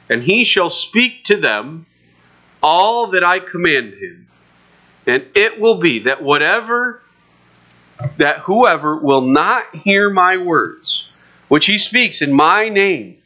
And 0.10 0.22
he 0.22 0.44
shall 0.44 0.70
speak 0.70 1.24
to 1.26 1.38
them 1.38 1.86
all 2.62 3.08
that 3.08 3.24
I 3.24 3.40
command 3.40 3.94
him. 3.94 4.28
And 5.08 5.26
it 5.36 5.60
will 5.60 5.80
be 5.80 6.00
that 6.00 6.22
whatever 6.22 7.01
that 8.18 8.40
whoever 8.40 8.98
will 8.98 9.22
not 9.22 9.76
hear 9.76 10.10
my 10.10 10.38
words, 10.38 11.12
which 11.48 11.66
he 11.66 11.78
speaks 11.78 12.22
in 12.22 12.34
my 12.34 12.70
name, 12.70 13.18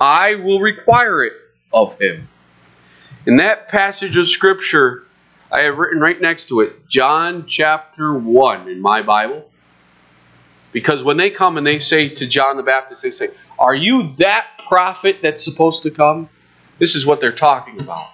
I 0.00 0.36
will 0.36 0.60
require 0.60 1.24
it 1.24 1.34
of 1.72 2.00
him. 2.00 2.28
In 3.26 3.36
that 3.36 3.68
passage 3.68 4.16
of 4.16 4.28
Scripture, 4.28 5.04
I 5.52 5.60
have 5.60 5.78
written 5.78 6.00
right 6.00 6.20
next 6.20 6.48
to 6.48 6.60
it, 6.60 6.88
John 6.88 7.46
chapter 7.46 8.14
1 8.14 8.68
in 8.68 8.80
my 8.80 9.02
Bible. 9.02 9.50
Because 10.72 11.02
when 11.02 11.16
they 11.16 11.30
come 11.30 11.58
and 11.58 11.66
they 11.66 11.80
say 11.80 12.08
to 12.08 12.26
John 12.26 12.56
the 12.56 12.62
Baptist, 12.62 13.02
they 13.02 13.10
say, 13.10 13.28
Are 13.58 13.74
you 13.74 14.14
that 14.18 14.46
prophet 14.68 15.18
that's 15.20 15.44
supposed 15.44 15.82
to 15.82 15.90
come? 15.90 16.28
This 16.78 16.94
is 16.94 17.04
what 17.04 17.20
they're 17.20 17.32
talking 17.32 17.80
about. 17.80 18.08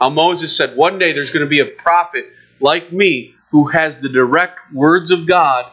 How 0.00 0.08
Moses 0.08 0.56
said, 0.56 0.76
One 0.76 0.98
day 0.98 1.12
there's 1.12 1.30
going 1.30 1.44
to 1.44 1.50
be 1.50 1.60
a 1.60 1.66
prophet 1.66 2.26
like 2.60 2.92
me 2.92 3.34
who 3.50 3.66
has 3.68 4.00
the 4.00 4.08
direct 4.08 4.58
words 4.72 5.10
of 5.10 5.26
God, 5.26 5.70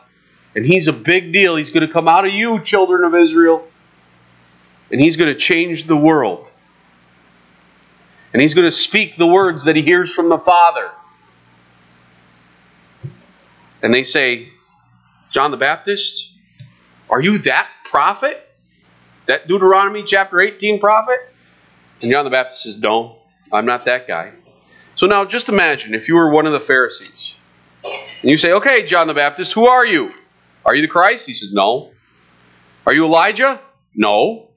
and 0.55 0.65
he's 0.65 0.87
a 0.87 0.93
big 0.93 1.31
deal. 1.31 1.55
He's 1.55 1.71
going 1.71 1.85
to 1.85 1.91
come 1.91 2.07
out 2.07 2.25
of 2.25 2.33
you, 2.33 2.59
children 2.61 3.03
of 3.03 3.15
Israel, 3.15 3.67
and 4.91 4.99
he's 4.99 5.15
going 5.15 5.31
to 5.31 5.39
change 5.39 5.85
the 5.85 5.97
world. 5.97 6.49
And 8.33 8.41
he's 8.41 8.53
going 8.53 8.65
to 8.65 8.71
speak 8.71 9.15
the 9.15 9.27
words 9.27 9.65
that 9.65 9.75
he 9.75 9.81
hears 9.81 10.13
from 10.13 10.29
the 10.29 10.37
Father. 10.37 10.91
And 13.81 13.93
they 13.93 14.03
say, 14.03 14.49
John 15.31 15.51
the 15.51 15.57
Baptist, 15.57 16.31
are 17.09 17.21
you 17.21 17.37
that 17.39 17.69
prophet? 17.85 18.43
That 19.27 19.47
Deuteronomy 19.47 20.03
chapter 20.03 20.39
18 20.39 20.79
prophet? 20.79 21.19
And 22.01 22.11
John 22.11 22.25
the 22.25 22.31
Baptist 22.31 22.63
says, 22.63 22.77
No, 22.79 23.17
I'm 23.51 23.65
not 23.65 23.85
that 23.85 24.07
guy. 24.07 24.33
So 24.95 25.05
now 25.05 25.25
just 25.25 25.49
imagine 25.49 25.93
if 25.93 26.07
you 26.07 26.15
were 26.15 26.31
one 26.31 26.47
of 26.47 26.53
the 26.53 26.59
Pharisees 26.59 27.36
and 27.83 28.31
you 28.31 28.37
say, 28.37 28.53
Okay, 28.53 28.85
John 28.85 29.07
the 29.07 29.13
Baptist, 29.13 29.53
who 29.53 29.67
are 29.67 29.85
you? 29.85 30.13
Are 30.65 30.75
you 30.75 30.81
the 30.81 30.87
Christ? 30.87 31.25
He 31.25 31.33
says, 31.33 31.53
No. 31.53 31.91
Are 32.85 32.93
you 32.93 33.05
Elijah? 33.05 33.59
No. 33.95 34.49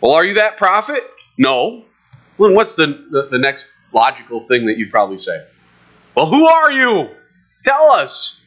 Well, 0.00 0.12
are 0.12 0.24
you 0.24 0.34
that 0.34 0.56
prophet? 0.56 1.02
No. 1.38 1.84
Well, 2.36 2.54
what's 2.54 2.74
the, 2.76 2.86
the, 2.86 3.28
the 3.30 3.38
next 3.38 3.66
logical 3.92 4.46
thing 4.48 4.66
that 4.66 4.76
you'd 4.76 4.90
probably 4.90 5.18
say? 5.18 5.44
Well, 6.16 6.26
who 6.26 6.46
are 6.46 6.72
you? 6.72 7.08
Tell 7.64 7.90
us. 7.92 8.40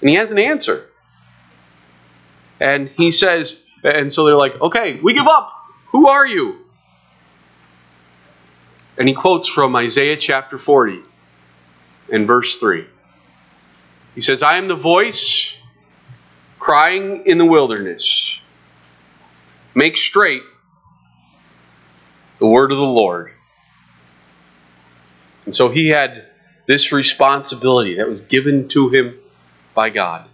And 0.00 0.10
he 0.10 0.16
has 0.16 0.32
an 0.32 0.38
answer. 0.38 0.86
And 2.60 2.88
he 2.88 3.10
says, 3.10 3.60
and 3.82 4.10
so 4.10 4.24
they're 4.24 4.36
like, 4.36 4.60
okay, 4.60 4.98
we 5.00 5.14
give 5.14 5.26
up. 5.26 5.52
Who 5.92 6.08
are 6.08 6.26
you? 6.26 6.58
And 8.96 9.08
he 9.08 9.14
quotes 9.14 9.46
from 9.46 9.74
Isaiah 9.76 10.16
chapter 10.16 10.58
40 10.58 11.00
and 12.12 12.26
verse 12.26 12.58
3. 12.58 12.84
He 14.18 14.22
says, 14.22 14.42
I 14.42 14.56
am 14.56 14.66
the 14.66 14.74
voice 14.74 15.54
crying 16.58 17.22
in 17.26 17.38
the 17.38 17.46
wilderness. 17.46 18.40
Make 19.76 19.96
straight 19.96 20.42
the 22.40 22.46
word 22.48 22.72
of 22.72 22.78
the 22.78 22.84
Lord. 22.84 23.30
And 25.44 25.54
so 25.54 25.68
he 25.68 25.90
had 25.90 26.24
this 26.66 26.90
responsibility 26.90 27.98
that 27.98 28.08
was 28.08 28.22
given 28.22 28.66
to 28.70 28.88
him 28.88 29.20
by 29.72 29.90
God 29.90 30.28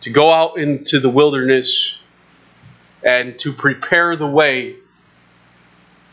to 0.00 0.10
go 0.10 0.32
out 0.32 0.58
into 0.58 0.98
the 0.98 1.08
wilderness 1.08 2.00
and 3.04 3.38
to 3.38 3.52
prepare 3.52 4.16
the 4.16 4.26
way 4.26 4.74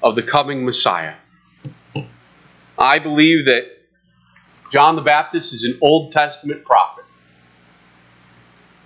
of 0.04 0.16
the 0.16 0.22
coming 0.22 0.66
Messiah. 0.66 1.16
I 2.78 3.00
believe 3.00 3.46
that 3.46 3.66
John 4.72 4.96
the 4.96 5.02
Baptist 5.02 5.52
is 5.52 5.64
an 5.64 5.80
Old 5.82 6.14
Testament 6.14 6.64
prophet. 6.64 6.91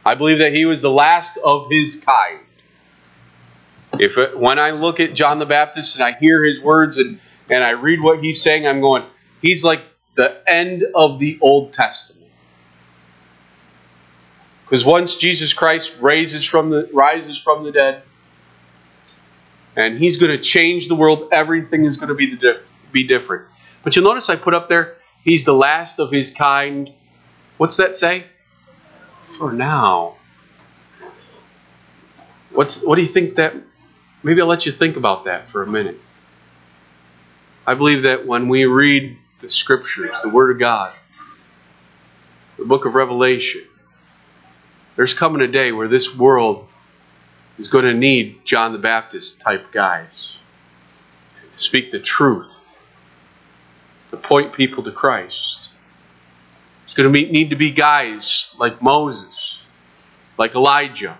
I 0.06 0.13
believe 0.13 0.38
that 0.38 0.54
he 0.54 0.65
was 0.65 0.84
the 0.84 0.91
last 0.91 1.38
of 1.38 1.68
his 1.70 1.96
kind. 1.96 2.41
If 4.00 4.18
it, 4.18 4.38
when 4.38 4.60
I 4.60 4.72
look 4.72 5.00
at 5.00 5.15
John 5.15 5.39
the 5.39 5.46
Baptist 5.46 5.96
and 5.96 6.04
I 6.04 6.12
hear 6.12 6.44
his 6.44 6.62
words 6.62 6.98
and, 6.98 7.20
and 7.50 7.63
I 7.63 7.72
read 7.72 8.02
what 8.02 8.24
he's 8.24 8.41
saying, 8.41 8.68
I'm 8.68 8.82
going, 8.82 9.04
he's 9.41 9.63
like 9.63 9.82
the 10.15 10.41
end 10.48 10.86
of 10.94 11.20
the 11.20 11.39
Old 11.41 11.74
Testament. 11.74 12.32
Because 14.65 14.86
once 14.86 15.15
Jesus 15.15 15.54
Christ 15.54 15.96
raises 16.00 16.44
from 16.44 16.70
the 16.70 16.89
rises 16.91 17.39
from 17.39 17.63
the 17.63 17.72
dead, 17.72 18.04
and 19.76 19.98
he's 19.98 20.18
going 20.18 20.32
to 20.32 20.41
change 20.41 20.88
the 20.88 20.96
world, 20.96 21.30
everything 21.32 21.86
is 21.86 21.98
going 21.98 22.10
to 22.10 22.15
be 22.15 22.36
the, 22.36 22.62
be 22.91 23.06
different. 23.06 23.46
But 23.84 23.96
you'll 23.96 24.06
notice 24.06 24.30
I 24.30 24.36
put 24.36 24.54
up 24.54 24.70
there, 24.70 24.98
he's 25.24 25.46
the 25.46 25.54
last 25.54 26.00
of 26.00 26.12
his 26.12 26.32
kind. 26.32 26.91
What's 27.58 27.78
that 27.78 27.96
say? 27.96 28.26
For 29.30 29.52
now. 29.52 30.16
What's 32.52 32.84
what 32.84 32.96
do 32.96 33.02
you 33.02 33.08
think 33.08 33.36
that 33.36 33.54
maybe 34.24 34.42
I'll 34.42 34.48
let 34.48 34.66
you 34.66 34.72
think 34.72 34.96
about 34.96 35.26
that 35.26 35.50
for 35.50 35.62
a 35.62 35.68
minute. 35.68 36.00
I 37.68 37.74
believe 37.74 38.04
that 38.04 38.26
when 38.26 38.48
we 38.48 38.66
read 38.66 39.18
the 39.42 39.50
scriptures, 39.50 40.12
the 40.24 40.30
word 40.30 40.52
of 40.52 40.60
God, 40.60 40.94
the 42.58 42.66
book 42.66 42.86
of 42.86 42.96
Revelation, 42.96 43.64
there's 44.96 45.14
coming 45.14 45.42
a 45.42 45.48
day 45.48 45.72
where 45.72 45.88
this 45.88 46.16
world 46.16 46.68
is 47.58 47.68
going 47.68 47.86
to 47.86 47.94
need 47.94 48.46
John 48.46 48.72
the 48.72 48.78
Baptist 48.78 49.42
type 49.42 49.72
guys 49.72 50.38
to 51.56 51.60
speak 51.64 51.92
the 51.92 52.00
truth, 52.00 52.66
to 54.12 54.18
point 54.18 54.54
people 54.54 54.84
to 54.84 54.92
Christ. 54.92 55.70
Going 56.95 57.12
to 57.12 57.31
need 57.31 57.49
to 57.49 57.58
be 57.58 57.71
guys 57.71 58.55
like 58.58 58.81
Moses, 58.81 59.62
like 60.38 60.55
Elijah. 60.55 61.17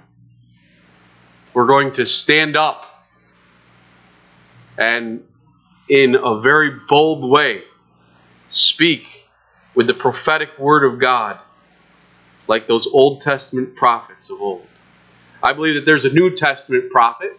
We're 1.54 1.68
going 1.68 1.92
to 1.94 2.06
stand 2.06 2.56
up 2.56 3.06
and, 4.78 5.26
in 5.90 6.16
a 6.16 6.40
very 6.40 6.72
bold 6.88 7.30
way, 7.30 7.64
speak 8.50 9.06
with 9.74 9.88
the 9.88 9.94
prophetic 9.94 10.58
word 10.58 10.86
of 10.86 10.98
God 11.00 11.40
like 12.48 12.68
those 12.68 12.88
Old 12.88 13.20
Testament 13.22 13.76
prophets 13.76 14.30
of 14.30 14.40
old. 14.40 14.66
I 15.44 15.52
believe 15.54 15.76
that 15.76 15.86
there's 15.86 16.06
a 16.06 16.14
New 16.14 16.36
Testament 16.36 16.90
prophet 16.90 17.38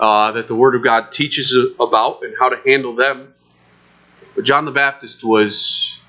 uh, 0.00 0.32
that 0.32 0.48
the 0.48 0.54
Word 0.54 0.74
of 0.74 0.82
God 0.82 1.12
teaches 1.12 1.56
about 1.78 2.22
and 2.24 2.34
how 2.38 2.48
to 2.48 2.60
handle 2.66 2.96
them. 2.96 3.32
But 4.34 4.44
John 4.44 4.64
the 4.64 4.72
Baptist 4.72 5.22
was 5.24 6.00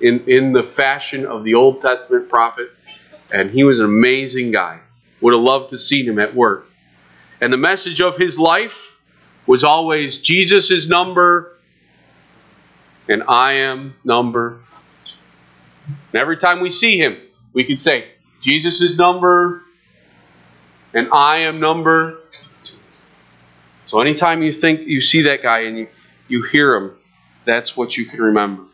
in, 0.00 0.28
in 0.28 0.52
the 0.52 0.62
fashion 0.62 1.26
of 1.26 1.44
the 1.44 1.54
Old 1.54 1.82
Testament 1.82 2.28
prophet, 2.28 2.70
and 3.32 3.50
he 3.50 3.64
was 3.64 3.78
an 3.78 3.84
amazing 3.84 4.52
guy. 4.52 4.80
Would 5.20 5.32
have 5.32 5.42
loved 5.42 5.70
to 5.70 5.78
see 5.78 6.04
him 6.04 6.18
at 6.18 6.34
work. 6.34 6.66
And 7.40 7.52
the 7.52 7.56
message 7.56 8.00
of 8.00 8.16
his 8.16 8.38
life 8.38 8.98
was 9.46 9.64
always 9.64 10.18
Jesus 10.18 10.70
is 10.70 10.88
number, 10.88 11.56
and 13.08 13.22
I 13.26 13.52
am 13.52 13.94
number. 14.04 14.60
And 15.86 16.20
every 16.20 16.36
time 16.36 16.60
we 16.60 16.70
see 16.70 16.98
him, 16.98 17.16
we 17.52 17.64
can 17.64 17.76
say, 17.76 18.06
Jesus 18.40 18.80
is 18.80 18.98
number, 18.98 19.62
and 20.92 21.08
I 21.12 21.38
am 21.38 21.60
number. 21.60 22.18
So 23.86 24.00
anytime 24.00 24.42
you 24.42 24.52
think 24.52 24.86
you 24.86 25.00
see 25.00 25.22
that 25.22 25.42
guy 25.42 25.60
and 25.60 25.78
you, 25.78 25.88
you 26.28 26.42
hear 26.42 26.74
him, 26.74 26.96
that's 27.44 27.76
what 27.76 27.96
you 27.96 28.04
can 28.04 28.20
remember. 28.20 28.64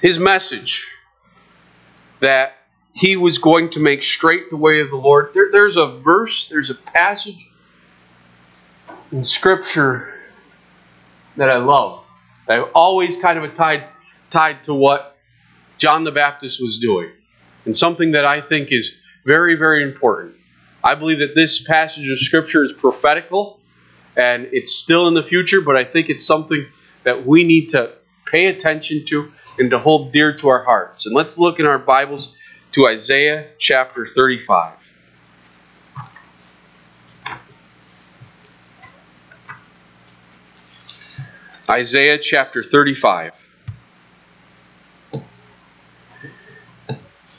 His 0.00 0.18
message 0.18 0.86
that 2.20 2.54
he 2.94 3.16
was 3.16 3.38
going 3.38 3.70
to 3.70 3.80
make 3.80 4.02
straight 4.02 4.50
the 4.50 4.56
way 4.56 4.80
of 4.80 4.90
the 4.90 4.96
Lord. 4.96 5.30
There, 5.34 5.50
there's 5.50 5.76
a 5.76 5.86
verse, 5.86 6.48
there's 6.48 6.70
a 6.70 6.74
passage 6.74 7.48
in 9.12 9.22
Scripture 9.22 10.14
that 11.36 11.48
I 11.48 11.58
love. 11.58 12.04
I 12.48 12.60
always 12.60 13.16
kind 13.16 13.38
of 13.38 13.54
tied 13.54 13.84
tied 14.30 14.62
to 14.64 14.74
what 14.74 15.16
John 15.78 16.04
the 16.04 16.12
Baptist 16.12 16.60
was 16.60 16.78
doing, 16.80 17.10
and 17.64 17.76
something 17.76 18.12
that 18.12 18.24
I 18.24 18.40
think 18.40 18.72
is 18.72 18.98
very, 19.24 19.54
very 19.54 19.82
important. 19.82 20.34
I 20.82 20.94
believe 20.94 21.18
that 21.20 21.34
this 21.34 21.62
passage 21.62 22.10
of 22.10 22.18
Scripture 22.18 22.62
is 22.62 22.72
prophetical 22.72 23.60
and 24.16 24.48
it's 24.52 24.76
still 24.76 25.06
in 25.06 25.14
the 25.14 25.22
future, 25.22 25.60
but 25.60 25.76
I 25.76 25.84
think 25.84 26.08
it's 26.08 26.24
something 26.24 26.66
that 27.04 27.26
we 27.26 27.44
need 27.44 27.68
to 27.70 27.92
pay 28.26 28.46
attention 28.46 29.04
to 29.06 29.32
and 29.58 29.70
to 29.70 29.78
hold 29.78 30.12
dear 30.12 30.32
to 30.34 30.48
our 30.48 30.62
hearts. 30.62 31.06
And 31.06 31.14
let's 31.14 31.38
look 31.38 31.58
in 31.58 31.66
our 31.66 31.78
Bibles 31.78 32.34
to 32.72 32.86
Isaiah 32.86 33.48
chapter 33.58 34.06
35. 34.06 34.74
Isaiah 41.68 42.18
chapter 42.18 42.62
35. 42.62 43.32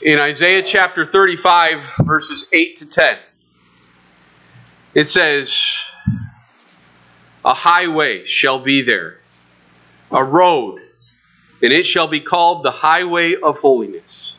In 0.02 0.18
Isaiah 0.18 0.62
chapter 0.62 1.04
35, 1.04 1.84
verses 2.04 2.48
8 2.52 2.76
to 2.76 2.88
10, 2.88 3.18
it 4.94 5.08
says, 5.08 5.82
A 7.44 7.52
highway 7.52 8.24
shall 8.24 8.60
be 8.60 8.82
there, 8.82 9.18
a 10.10 10.24
road, 10.24 10.80
and 11.62 11.72
it 11.72 11.86
shall 11.86 12.08
be 12.08 12.20
called 12.20 12.62
the 12.62 12.70
highway 12.70 13.34
of 13.36 13.58
holiness. 13.58 14.36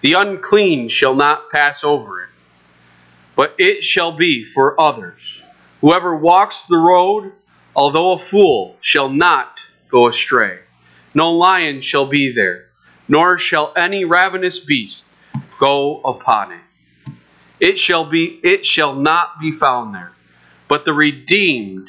The 0.00 0.14
unclean 0.14 0.88
shall 0.88 1.14
not 1.14 1.50
pass 1.50 1.84
over 1.84 2.22
it, 2.22 2.28
but 3.36 3.54
it 3.58 3.82
shall 3.82 4.12
be 4.12 4.44
for 4.44 4.80
others. 4.80 5.42
Whoever 5.80 6.16
walks 6.16 6.64
the 6.64 6.78
road, 6.78 7.32
although 7.74 8.12
a 8.12 8.18
fool, 8.18 8.76
shall 8.80 9.08
not 9.08 9.60
go 9.90 10.08
astray. 10.08 10.58
No 11.14 11.32
lion 11.32 11.80
shall 11.80 12.06
be 12.06 12.32
there, 12.32 12.66
nor 13.08 13.38
shall 13.38 13.72
any 13.76 14.04
ravenous 14.04 14.58
beast 14.58 15.08
go 15.58 16.00
upon 16.00 16.52
it. 16.52 16.60
It 17.60 17.78
shall 17.78 18.04
be 18.04 18.24
it 18.42 18.66
shall 18.66 18.94
not 18.94 19.40
be 19.40 19.52
found 19.52 19.94
there, 19.94 20.12
but 20.68 20.84
the 20.84 20.92
redeemed 20.92 21.88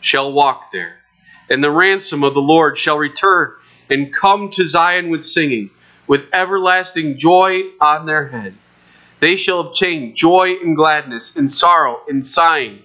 shall 0.00 0.32
walk 0.32 0.70
there. 0.70 0.96
And 1.50 1.62
the 1.62 1.70
ransom 1.70 2.24
of 2.24 2.34
the 2.34 2.40
Lord 2.40 2.78
shall 2.78 2.96
return 2.96 3.52
and 3.92 4.10
come 4.10 4.48
to 4.48 4.64
Zion 4.64 5.10
with 5.10 5.22
singing, 5.22 5.68
with 6.06 6.24
everlasting 6.32 7.18
joy 7.18 7.64
on 7.78 8.06
their 8.06 8.26
head. 8.26 8.54
They 9.20 9.36
shall 9.36 9.60
obtain 9.60 10.14
joy 10.14 10.56
and 10.62 10.74
gladness, 10.74 11.36
and 11.36 11.52
sorrow 11.52 12.00
and 12.08 12.26
sighing 12.26 12.84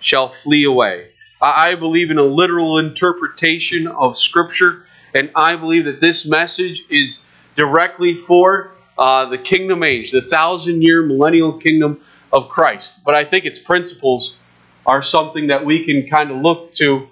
shall 0.00 0.28
flee 0.28 0.64
away. 0.64 1.08
I 1.40 1.74
believe 1.76 2.10
in 2.10 2.18
a 2.18 2.24
literal 2.24 2.78
interpretation 2.78 3.86
of 3.86 4.18
Scripture, 4.18 4.84
and 5.14 5.30
I 5.34 5.56
believe 5.56 5.86
that 5.86 6.02
this 6.02 6.26
message 6.26 6.82
is 6.90 7.20
directly 7.56 8.14
for 8.14 8.72
uh, 8.98 9.24
the 9.24 9.38
kingdom 9.38 9.82
age, 9.82 10.10
the 10.10 10.20
thousand 10.20 10.82
year 10.82 11.02
millennial 11.02 11.54
kingdom 11.54 12.02
of 12.32 12.50
Christ. 12.50 13.02
But 13.02 13.14
I 13.14 13.24
think 13.24 13.46
its 13.46 13.58
principles 13.58 14.36
are 14.84 15.02
something 15.02 15.46
that 15.46 15.64
we 15.64 15.86
can 15.86 16.06
kind 16.06 16.30
of 16.30 16.36
look 16.36 16.70
to 16.72 17.08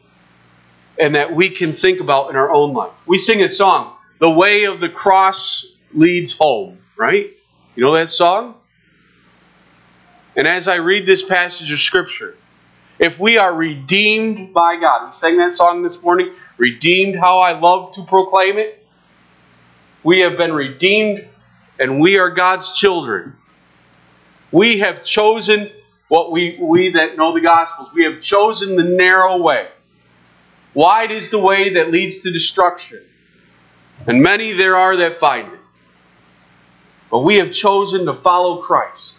and 0.98 1.14
that 1.14 1.34
we 1.34 1.50
can 1.50 1.74
think 1.74 2.00
about 2.00 2.30
in 2.30 2.36
our 2.36 2.52
own 2.52 2.74
life. 2.74 2.92
We 3.06 3.18
sing 3.18 3.42
a 3.42 3.50
song, 3.50 3.94
The 4.18 4.30
Way 4.30 4.64
of 4.64 4.80
the 4.80 4.88
Cross 4.88 5.66
Leads 5.92 6.36
Home, 6.38 6.78
right? 6.96 7.30
You 7.74 7.84
know 7.84 7.92
that 7.94 8.10
song? 8.10 8.56
And 10.36 10.46
as 10.46 10.68
I 10.68 10.76
read 10.76 11.06
this 11.06 11.22
passage 11.22 11.70
of 11.72 11.78
Scripture, 11.78 12.36
if 12.98 13.18
we 13.18 13.38
are 13.38 13.52
redeemed 13.52 14.54
by 14.54 14.76
God, 14.76 15.06
we 15.06 15.12
sang 15.12 15.38
that 15.38 15.52
song 15.52 15.82
this 15.82 16.02
morning, 16.02 16.30
redeemed 16.56 17.16
how 17.16 17.40
I 17.40 17.58
love 17.58 17.92
to 17.94 18.04
proclaim 18.04 18.58
it. 18.58 18.86
We 20.02 20.20
have 20.20 20.36
been 20.36 20.52
redeemed 20.52 21.26
and 21.78 22.00
we 22.00 22.18
are 22.18 22.30
God's 22.30 22.72
children. 22.72 23.36
We 24.50 24.78
have 24.78 25.04
chosen 25.04 25.70
what 26.08 26.30
we, 26.30 26.58
we 26.60 26.90
that 26.90 27.16
know 27.16 27.32
the 27.32 27.40
Gospels, 27.40 27.88
we 27.94 28.04
have 28.04 28.20
chosen 28.20 28.76
the 28.76 28.84
narrow 28.84 29.38
way. 29.38 29.68
Wide 30.74 31.10
is 31.10 31.30
the 31.30 31.38
way 31.38 31.74
that 31.74 31.90
leads 31.90 32.18
to 32.20 32.32
destruction, 32.32 33.02
and 34.06 34.22
many 34.22 34.52
there 34.52 34.76
are 34.76 34.96
that 34.96 35.18
find 35.18 35.52
it. 35.52 35.60
But 37.10 37.20
we 37.20 37.36
have 37.36 37.52
chosen 37.52 38.06
to 38.06 38.14
follow 38.14 38.62
Christ, 38.62 39.14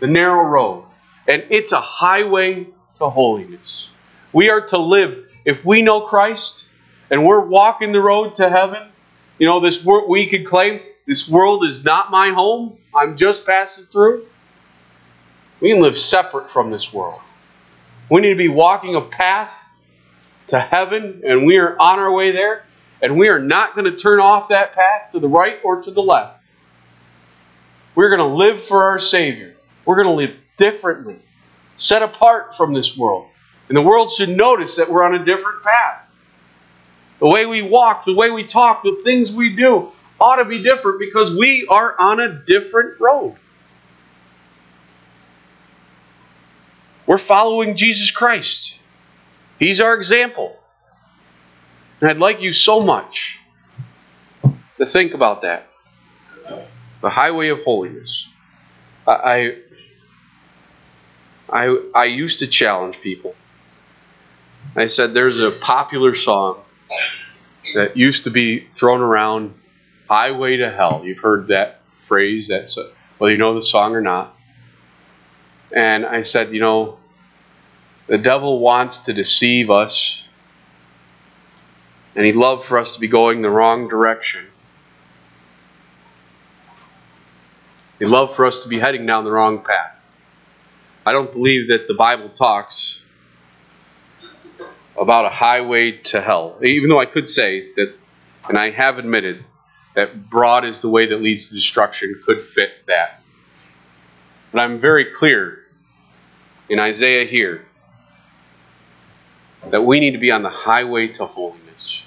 the 0.00 0.06
narrow 0.06 0.42
road, 0.42 0.84
and 1.26 1.44
it's 1.48 1.72
a 1.72 1.80
highway 1.80 2.66
to 2.98 3.08
holiness. 3.08 3.88
We 4.32 4.50
are 4.50 4.60
to 4.68 4.78
live, 4.78 5.26
if 5.44 5.64
we 5.64 5.80
know 5.80 6.02
Christ 6.02 6.66
and 7.10 7.24
we're 7.24 7.40
walking 7.40 7.92
the 7.92 8.00
road 8.02 8.34
to 8.34 8.50
heaven, 8.50 8.88
you 9.38 9.46
know, 9.46 9.60
this 9.60 9.82
we 9.84 10.26
could 10.26 10.44
claim 10.44 10.80
this 11.06 11.26
world 11.26 11.64
is 11.64 11.82
not 11.82 12.10
my 12.10 12.28
home. 12.28 12.76
I'm 12.94 13.16
just 13.16 13.46
passing 13.46 13.86
through. 13.86 14.26
We 15.60 15.70
can 15.70 15.80
live 15.80 15.96
separate 15.96 16.50
from 16.50 16.70
this 16.70 16.92
world. 16.92 17.20
We 18.10 18.20
need 18.20 18.30
to 18.30 18.36
be 18.36 18.48
walking 18.48 18.94
a 18.94 19.00
path 19.00 19.52
to 20.48 20.58
heaven, 20.58 21.22
and 21.24 21.44
we 21.46 21.58
are 21.58 21.78
on 21.78 21.98
our 21.98 22.12
way 22.12 22.30
there, 22.30 22.64
and 23.00 23.16
we 23.16 23.28
are 23.28 23.38
not 23.38 23.74
going 23.74 23.84
to 23.84 23.96
turn 23.96 24.20
off 24.20 24.48
that 24.48 24.72
path 24.72 25.12
to 25.12 25.20
the 25.20 25.28
right 25.28 25.58
or 25.62 25.82
to 25.82 25.90
the 25.90 26.02
left. 26.02 26.40
We're 27.94 28.10
going 28.10 28.28
to 28.28 28.36
live 28.36 28.62
for 28.62 28.84
our 28.84 28.98
Savior. 28.98 29.56
We're 29.84 29.96
going 29.96 30.06
to 30.06 30.12
live 30.12 30.36
differently, 30.56 31.18
set 31.78 32.02
apart 32.02 32.56
from 32.56 32.72
this 32.72 32.96
world. 32.96 33.28
And 33.68 33.76
the 33.76 33.82
world 33.82 34.12
should 34.12 34.30
notice 34.30 34.76
that 34.76 34.90
we're 34.90 35.02
on 35.02 35.14
a 35.14 35.24
different 35.24 35.62
path. 35.62 36.02
The 37.18 37.26
way 37.26 37.46
we 37.46 37.62
walk, 37.62 38.04
the 38.04 38.14
way 38.14 38.30
we 38.30 38.44
talk, 38.44 38.82
the 38.82 39.00
things 39.04 39.30
we 39.32 39.56
do, 39.56 39.92
ought 40.20 40.36
to 40.36 40.44
be 40.44 40.62
different 40.62 41.00
because 41.00 41.30
we 41.32 41.66
are 41.68 41.98
on 41.98 42.20
a 42.20 42.28
different 42.28 43.00
road. 43.00 43.36
We're 47.06 47.18
following 47.18 47.76
Jesus 47.76 48.10
Christ. 48.10 48.74
He's 49.58 49.80
our 49.80 49.94
example. 49.94 50.56
And 52.00 52.10
I'd 52.10 52.18
like 52.18 52.40
you 52.40 52.52
so 52.52 52.80
much 52.80 53.40
to 54.78 54.86
think 54.86 55.14
about 55.14 55.42
that. 55.42 55.68
The 57.00 57.10
highway 57.10 57.48
of 57.48 57.62
holiness. 57.62 58.26
I, 59.06 59.56
I, 61.48 61.76
I 61.94 62.04
used 62.04 62.40
to 62.40 62.46
challenge 62.46 63.00
people. 63.00 63.34
I 64.76 64.86
said, 64.86 65.14
there's 65.14 65.38
a 65.40 65.50
popular 65.50 66.14
song 66.14 66.60
that 67.74 67.96
used 67.96 68.24
to 68.24 68.30
be 68.30 68.60
thrown 68.60 69.00
around, 69.00 69.54
Highway 70.08 70.58
to 70.58 70.70
Hell. 70.70 71.02
You've 71.04 71.18
heard 71.18 71.48
that 71.48 71.80
phrase, 72.02 72.48
that's 72.48 72.78
whether 73.18 73.32
you 73.32 73.38
know 73.38 73.54
the 73.54 73.62
song 73.62 73.94
or 73.94 74.00
not. 74.00 74.36
And 75.72 76.06
I 76.06 76.22
said, 76.22 76.52
you 76.52 76.60
know, 76.60 76.98
the 78.08 78.18
devil 78.18 78.58
wants 78.58 79.00
to 79.00 79.12
deceive 79.12 79.70
us, 79.70 80.24
and 82.16 82.24
he'd 82.24 82.36
love 82.36 82.64
for 82.64 82.78
us 82.78 82.94
to 82.94 83.00
be 83.00 83.06
going 83.06 83.42
the 83.42 83.50
wrong 83.50 83.88
direction. 83.88 84.46
He'd 87.98 88.06
love 88.06 88.34
for 88.34 88.46
us 88.46 88.62
to 88.62 88.68
be 88.68 88.78
heading 88.78 89.04
down 89.06 89.24
the 89.24 89.30
wrong 89.30 89.62
path. 89.62 89.94
I 91.04 91.12
don't 91.12 91.30
believe 91.30 91.68
that 91.68 91.86
the 91.86 91.94
Bible 91.94 92.30
talks 92.30 93.02
about 94.98 95.26
a 95.26 95.30
highway 95.30 95.92
to 95.92 96.20
hell, 96.20 96.58
even 96.62 96.88
though 96.88 97.00
I 97.00 97.06
could 97.06 97.28
say 97.28 97.72
that, 97.74 97.94
and 98.48 98.58
I 98.58 98.70
have 98.70 98.98
admitted 98.98 99.44
that 99.94 100.30
broad 100.30 100.64
is 100.64 100.80
the 100.80 100.88
way 100.88 101.06
that 101.06 101.20
leads 101.20 101.48
to 101.48 101.54
destruction 101.54 102.20
could 102.24 102.40
fit 102.40 102.70
that. 102.86 103.22
But 104.50 104.60
I'm 104.60 104.78
very 104.78 105.06
clear 105.06 105.58
in 106.70 106.78
Isaiah 106.78 107.26
here 107.26 107.66
that 109.70 109.82
we 109.82 110.00
need 110.00 110.12
to 110.12 110.18
be 110.18 110.30
on 110.30 110.42
the 110.42 110.50
highway 110.50 111.08
to 111.08 111.26
holiness. 111.26 112.02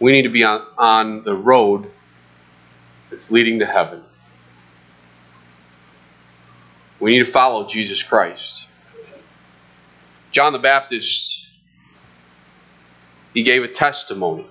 We 0.00 0.12
need 0.12 0.22
to 0.22 0.28
be 0.30 0.44
on, 0.44 0.66
on 0.76 1.24
the 1.24 1.34
road 1.34 1.90
that's 3.10 3.30
leading 3.30 3.60
to 3.60 3.66
heaven. 3.66 4.02
We 7.00 7.12
need 7.12 7.24
to 7.24 7.30
follow 7.30 7.66
Jesus 7.66 8.02
Christ. 8.02 8.68
John 10.32 10.52
the 10.52 10.58
Baptist, 10.58 11.48
he 13.32 13.42
gave 13.42 13.62
a 13.62 13.68
testimony. 13.68 14.46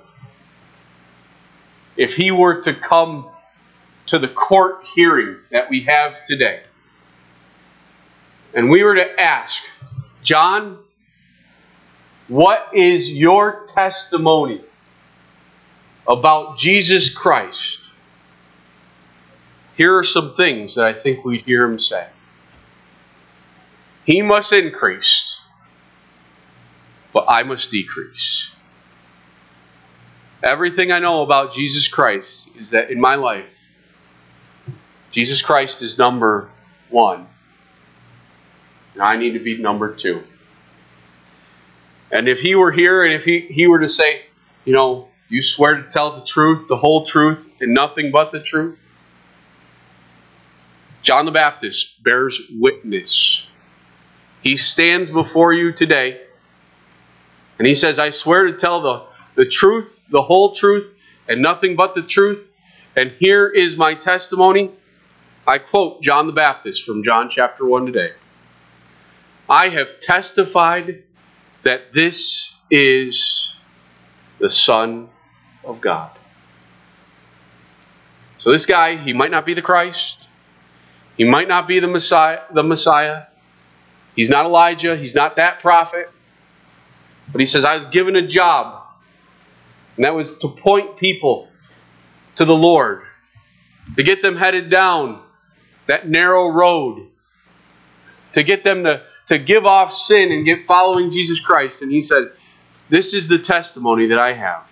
If 1.98 2.16
he 2.16 2.32
were 2.32 2.62
to 2.62 2.74
come 2.74 3.28
to 4.08 4.20
the 4.20 4.28
court 4.28 4.86
hearing 4.96 5.38
that 5.52 5.70
we 5.70 5.82
have 5.82 6.24
today, 6.26 6.64
and 8.54 8.70
we 8.70 8.84
were 8.84 8.96
to 8.96 9.20
ask, 9.20 9.62
John, 10.24 10.80
what 12.28 12.70
is 12.74 13.12
your 13.12 13.66
testimony 13.68 14.62
about 16.08 16.58
Jesus 16.58 17.10
Christ? 17.10 17.80
Here 19.76 19.98
are 19.98 20.04
some 20.04 20.34
things 20.34 20.76
that 20.76 20.86
I 20.86 20.94
think 20.94 21.26
we'd 21.26 21.42
hear 21.42 21.66
him 21.66 21.80
say. 21.80 22.08
He 24.06 24.22
must 24.22 24.54
increase, 24.54 25.40
but 27.12 27.26
I 27.28 27.44
must 27.44 27.72
decrease. 27.72 28.50
Everything 30.44 30.92
I 30.92 31.00
know 31.00 31.22
about 31.22 31.54
Jesus 31.54 31.88
Christ 31.88 32.50
is 32.58 32.72
that 32.72 32.92
in 32.92 33.00
my 33.00 33.16
life, 33.16 33.50
Jesus 35.12 35.42
Christ 35.42 35.82
is 35.82 35.98
number 35.98 36.50
one. 36.90 37.28
And 38.94 39.04
I 39.04 39.18
need 39.18 39.34
to 39.34 39.40
be 39.40 39.58
number 39.58 39.94
two. 39.94 40.24
And 42.12 42.28
if 42.28 42.40
he 42.40 42.56
were 42.56 42.72
here 42.72 43.04
and 43.04 43.14
if 43.14 43.26
he, 43.26 43.40
he 43.40 43.68
were 43.68 43.80
to 43.80 43.90
say, 43.90 44.22
you 44.66 44.74
know, 44.74 45.08
you 45.30 45.42
swear 45.42 45.76
to 45.82 45.90
tell 45.90 46.12
the 46.12 46.26
truth, 46.26 46.68
the 46.68 46.78
whole 46.78 47.06
truth, 47.06 47.50
and 47.60 47.74
nothing 47.74 48.12
but 48.12 48.32
the 48.32 48.40
truth, 48.40 48.78
John 51.02 51.26
the 51.26 51.32
Baptist 51.32 52.04
bears 52.04 52.40
witness 52.52 53.48
he 54.44 54.58
stands 54.58 55.10
before 55.10 55.54
you 55.54 55.72
today 55.72 56.22
and 57.58 57.66
he 57.66 57.74
says, 57.74 57.98
I 57.98 58.10
swear 58.10 58.44
to 58.46 58.54
tell 58.54 58.82
the, 58.82 59.04
the 59.36 59.46
truth, 59.46 60.02
the 60.10 60.22
whole 60.22 60.52
truth, 60.52 60.94
and 61.30 61.42
nothing 61.42 61.78
but 61.78 61.96
the 61.96 62.02
truth. 62.02 62.52
And 62.96 63.12
here 63.12 63.48
is 63.48 63.78
my 63.78 63.94
testimony. 63.94 64.72
I 65.48 65.60
quote 65.60 66.02
John 66.02 66.28
the 66.28 66.34
Baptist 66.34 66.84
from 66.84 67.04
John 67.04 67.30
chapter 67.30 67.66
1 67.66 67.86
today. 67.86 68.12
I 69.54 69.70
have 69.70 70.00
testified 70.00 71.04
that 71.62 71.92
this 71.92 72.52
is 72.72 73.56
the 74.40 74.50
Son 74.50 75.10
of 75.64 75.80
God. 75.80 76.10
So 78.40 78.52
this 78.52 78.66
guy, 78.66 78.98
he 78.98 79.14
might 79.14 79.30
not 79.30 79.46
be 79.46 79.54
the 79.54 79.62
Christ. 79.62 80.28
He 81.18 81.24
might 81.24 81.48
not 81.48 81.68
be 81.68 81.78
the 81.78 81.88
Messiah, 81.88 82.40
the 82.52 82.64
Messiah. 82.64 83.26
He's 84.16 84.32
not 84.32 84.48
Elijah. 84.48 84.98
He's 84.98 85.14
not 85.14 85.36
that 85.36 85.60
prophet. 85.60 86.10
But 87.32 87.40
he 87.40 87.46
says, 87.46 87.64
I 87.64 87.76
was 87.76 87.86
given 87.86 88.16
a 88.16 88.26
job. 88.26 88.82
And 89.98 90.06
that 90.06 90.16
was 90.16 90.36
to 90.40 90.48
point 90.48 90.98
people 90.98 91.48
to 92.38 92.46
the 92.46 92.56
Lord, 92.56 93.04
to 93.98 94.02
get 94.02 94.24
them 94.24 94.36
headed 94.36 94.72
down 94.72 95.22
that 95.86 96.10
narrow 96.10 96.50
road, 96.50 97.08
to 98.34 98.42
get 98.42 98.64
them 98.64 98.86
to, 98.86 99.04
to 99.28 99.38
give 99.38 99.66
off 99.66 99.94
sin 99.94 100.32
and 100.32 100.46
get 100.46 100.66
following 100.66 101.12
Jesus 101.12 101.40
Christ. 101.40 101.82
And 101.82 101.92
he 101.92 102.02
said, 102.02 102.32
This 102.90 103.14
is 103.14 103.28
the 103.28 103.40
testimony 103.40 104.08
that 104.08 104.20
I 104.20 104.34
have 104.34 104.64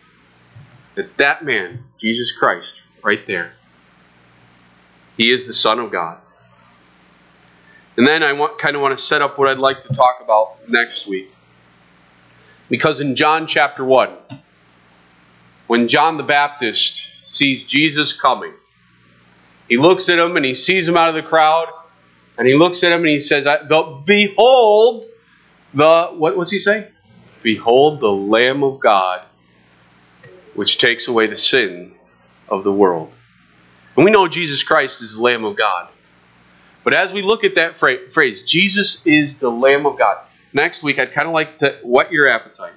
that 0.96 1.18
that 1.18 1.44
man, 1.44 1.84
Jesus 1.98 2.32
Christ, 2.32 2.84
right 3.04 3.26
there, 3.26 3.54
he 5.18 5.32
is 5.32 5.48
the 5.48 5.54
Son 5.54 5.80
of 5.80 5.92
God. 5.92 6.20
And 7.98 8.08
then 8.08 8.24
I 8.24 8.34
want, 8.34 8.58
kind 8.58 8.76
of 8.76 8.82
want 8.82 8.98
to 8.98 9.04
set 9.04 9.22
up 9.22 9.38
what 9.38 9.48
I'd 9.48 9.58
like 9.58 9.82
to 9.82 9.90
talk 9.90 10.20
about 10.24 10.70
next 10.70 11.08
week. 11.08 11.32
Because 12.70 13.00
in 13.00 13.16
John 13.16 13.48
chapter 13.48 13.84
1, 13.84 14.10
when 15.68 15.88
John 15.88 16.18
the 16.18 16.24
Baptist 16.24 17.06
sees 17.26 17.64
Jesus 17.64 18.14
coming, 18.14 18.54
he 19.68 19.78
looks 19.78 20.10
at 20.10 20.20
him 20.20 20.38
and 20.38 20.46
he 20.46 20.54
sees 20.56 20.88
him 20.88 20.98
out 20.98 21.10
of 21.10 21.16
the 21.16 21.24
crowd, 21.24 21.68
and 22.42 22.48
he 22.48 22.56
looks 22.56 22.84
at 22.84 22.92
him 22.92 23.02
and 23.02 23.10
he 23.10 23.20
says, 23.20 23.46
Behold 24.04 25.06
the, 25.76 26.08
what, 26.08 26.36
what's 26.36 26.50
he 26.50 26.58
say? 26.58 26.88
Behold 27.44 28.00
the 28.00 28.12
Lamb 28.12 28.64
of 28.64 28.80
God, 28.80 29.22
which 30.56 30.80
takes 30.80 31.08
away 31.08 31.28
the 31.28 31.36
sin 31.36 31.94
of 32.50 32.64
the 32.64 32.72
world. 32.72 33.14
And 33.96 34.06
we 34.06 34.10
know 34.10 34.28
Jesus 34.28 34.64
Christ 34.64 35.04
is 35.04 35.14
the 35.14 35.22
Lamb 35.22 35.46
of 35.46 35.56
God. 35.56 35.90
But 36.84 36.96
as 36.96 37.14
we 37.14 37.22
look 37.22 37.44
at 37.44 37.54
that 37.54 37.76
phrase, 37.76 38.42
Jesus 38.42 39.06
is 39.06 39.38
the 39.38 39.52
Lamb 39.52 39.86
of 39.86 40.00
God. 40.00 40.18
Next 40.52 40.82
week, 40.82 40.98
I'd 40.98 41.12
kind 41.12 41.28
of 41.28 41.36
like 41.36 41.60
to 41.60 41.78
whet 41.84 42.12
your 42.12 42.28
appetite. 42.28 42.74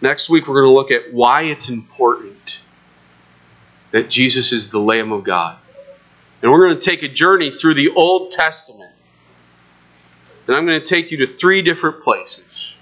Next 0.00 0.28
week, 0.28 0.48
we're 0.48 0.62
going 0.62 0.72
to 0.72 0.74
look 0.74 0.90
at 0.90 1.14
why 1.14 1.42
it's 1.42 1.68
important 1.68 2.56
that 3.92 4.10
Jesus 4.10 4.50
is 4.50 4.72
the 4.72 4.80
Lamb 4.80 5.12
of 5.12 5.22
God. 5.22 5.58
And 6.42 6.50
we're 6.50 6.66
going 6.68 6.78
to 6.78 6.84
take 6.84 7.02
a 7.02 7.08
journey 7.08 7.50
through 7.50 7.74
the 7.74 7.90
Old 7.90 8.30
Testament. 8.30 8.92
And 10.46 10.56
I'm 10.56 10.66
going 10.66 10.78
to 10.78 10.86
take 10.86 11.10
you 11.10 11.18
to 11.18 11.26
three 11.26 11.62
different 11.62 12.02
places 12.02 12.74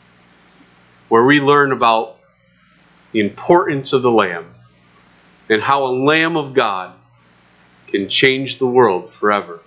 where 1.08 1.24
we 1.24 1.40
learn 1.40 1.72
about 1.72 2.18
the 3.12 3.20
importance 3.20 3.92
of 3.92 4.02
the 4.02 4.10
Lamb 4.10 4.54
and 5.48 5.62
how 5.62 5.84
a 5.84 5.92
Lamb 5.92 6.36
of 6.36 6.54
God 6.54 6.94
can 7.86 8.08
change 8.08 8.58
the 8.58 8.66
world 8.66 9.12
forever 9.12 9.60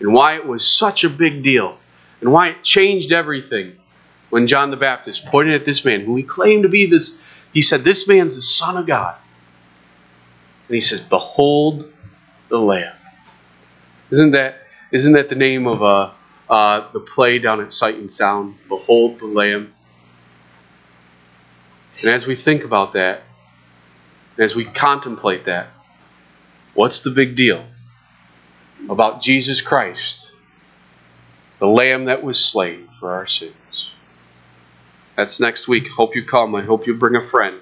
and 0.00 0.12
why 0.12 0.36
it 0.36 0.46
was 0.46 0.66
such 0.66 1.04
a 1.04 1.10
big 1.10 1.42
deal 1.42 1.76
and 2.20 2.32
why 2.32 2.48
it 2.48 2.62
changed 2.62 3.12
everything 3.12 3.76
when 4.30 4.46
John 4.46 4.70
the 4.70 4.76
Baptist 4.76 5.26
pointed 5.26 5.54
at 5.54 5.64
this 5.64 5.84
man 5.84 6.00
who 6.02 6.16
he 6.16 6.22
claimed 6.22 6.62
to 6.62 6.68
be 6.68 6.86
this. 6.86 7.18
He 7.52 7.62
said, 7.62 7.84
This 7.84 8.08
man's 8.08 8.36
the 8.36 8.42
Son 8.42 8.76
of 8.76 8.86
God. 8.86 9.16
And 10.68 10.74
he 10.74 10.80
says, 10.80 11.00
Behold 11.00 11.92
the 12.48 12.58
Lamb. 12.58 12.94
Isn't 14.14 14.30
that, 14.30 14.56
isn't 14.92 15.12
that 15.14 15.28
the 15.28 15.34
name 15.34 15.66
of 15.66 15.82
uh, 15.82 16.10
uh, 16.48 16.92
the 16.92 17.00
play 17.00 17.40
down 17.40 17.60
at 17.60 17.72
Sight 17.72 17.96
and 17.96 18.10
Sound? 18.10 18.56
Behold 18.68 19.18
the 19.18 19.26
Lamb. 19.26 19.74
And 22.02 22.12
as 22.12 22.26
we 22.26 22.36
think 22.36 22.62
about 22.62 22.92
that, 22.92 23.22
as 24.38 24.54
we 24.54 24.64
contemplate 24.64 25.46
that, 25.46 25.68
what's 26.74 27.00
the 27.00 27.10
big 27.10 27.34
deal? 27.34 27.64
about 28.88 29.22
Jesus 29.22 29.60
Christ, 29.60 30.32
the 31.58 31.66
Lamb 31.66 32.06
that 32.06 32.22
was 32.22 32.38
slain 32.38 32.88
for 33.00 33.12
our 33.12 33.26
sins. 33.26 33.90
That's 35.16 35.40
next 35.40 35.68
week. 35.68 35.88
Hope 35.88 36.16
you 36.16 36.24
come. 36.24 36.54
I 36.54 36.62
hope 36.62 36.86
you 36.86 36.94
bring 36.94 37.16
a 37.16 37.22
friend 37.22 37.60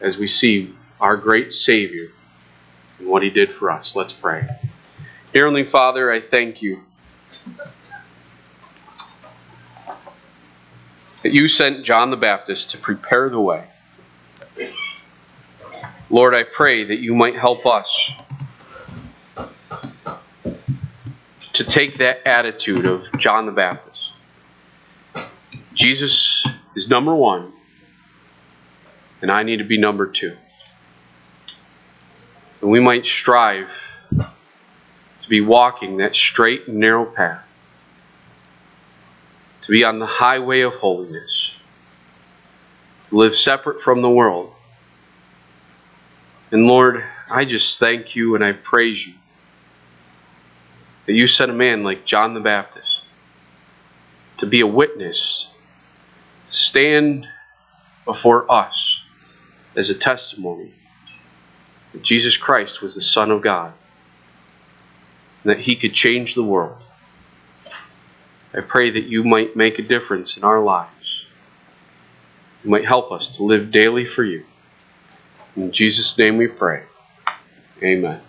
as 0.00 0.18
we 0.18 0.28
see 0.28 0.74
our 1.00 1.16
great 1.16 1.52
Savior 1.52 2.08
and 2.98 3.08
what 3.08 3.22
He 3.22 3.30
did 3.30 3.52
for 3.52 3.70
us. 3.70 3.94
Let's 3.94 4.12
pray. 4.12 4.48
Heavenly 5.38 5.62
Father, 5.62 6.10
I 6.10 6.18
thank 6.18 6.62
you 6.62 6.82
that 11.22 11.32
you 11.32 11.46
sent 11.46 11.84
John 11.84 12.10
the 12.10 12.16
Baptist 12.16 12.70
to 12.70 12.78
prepare 12.78 13.30
the 13.30 13.38
way. 13.38 13.64
Lord, 16.10 16.34
I 16.34 16.42
pray 16.42 16.82
that 16.82 16.98
you 16.98 17.14
might 17.14 17.36
help 17.36 17.66
us 17.66 18.12
to 21.52 21.62
take 21.62 21.98
that 21.98 22.26
attitude 22.26 22.84
of 22.84 23.06
John 23.16 23.46
the 23.46 23.52
Baptist. 23.52 24.14
Jesus 25.72 26.44
is 26.74 26.90
number 26.90 27.14
one, 27.14 27.52
and 29.22 29.30
I 29.30 29.44
need 29.44 29.58
to 29.58 29.64
be 29.64 29.78
number 29.78 30.08
two. 30.08 30.36
And 32.60 32.72
we 32.72 32.80
might 32.80 33.06
strive 33.06 33.97
to 35.28 35.30
be 35.30 35.42
walking 35.42 35.98
that 35.98 36.16
straight 36.16 36.68
and 36.68 36.78
narrow 36.78 37.04
path, 37.04 37.44
to 39.60 39.70
be 39.70 39.84
on 39.84 39.98
the 39.98 40.06
highway 40.06 40.62
of 40.62 40.74
holiness, 40.76 41.54
live 43.10 43.34
separate 43.34 43.82
from 43.82 44.00
the 44.00 44.08
world. 44.08 44.54
And 46.50 46.66
Lord, 46.66 47.04
I 47.28 47.44
just 47.44 47.78
thank 47.78 48.16
you 48.16 48.36
and 48.36 48.42
I 48.42 48.52
praise 48.52 49.06
you 49.06 49.12
that 51.04 51.12
you 51.12 51.26
sent 51.26 51.50
a 51.50 51.54
man 51.54 51.84
like 51.84 52.06
John 52.06 52.32
the 52.32 52.40
Baptist 52.40 53.04
to 54.38 54.46
be 54.46 54.60
a 54.60 54.66
witness, 54.66 55.50
stand 56.48 57.28
before 58.06 58.50
us 58.50 59.02
as 59.76 59.90
a 59.90 59.94
testimony 59.94 60.72
that 61.92 62.00
Jesus 62.00 62.38
Christ 62.38 62.80
was 62.80 62.94
the 62.94 63.02
Son 63.02 63.30
of 63.30 63.42
God 63.42 63.74
that 65.48 65.60
he 65.60 65.76
could 65.76 65.94
change 65.94 66.34
the 66.34 66.44
world. 66.44 66.86
I 68.54 68.60
pray 68.60 68.90
that 68.90 69.04
you 69.04 69.24
might 69.24 69.56
make 69.56 69.78
a 69.78 69.82
difference 69.82 70.36
in 70.36 70.44
our 70.44 70.60
lives. 70.60 71.26
You 72.64 72.70
might 72.70 72.84
help 72.84 73.12
us 73.12 73.36
to 73.36 73.44
live 73.44 73.70
daily 73.70 74.04
for 74.04 74.24
you. 74.24 74.44
In 75.56 75.72
Jesus' 75.72 76.16
name 76.18 76.36
we 76.36 76.46
pray. 76.48 76.82
Amen. 77.82 78.27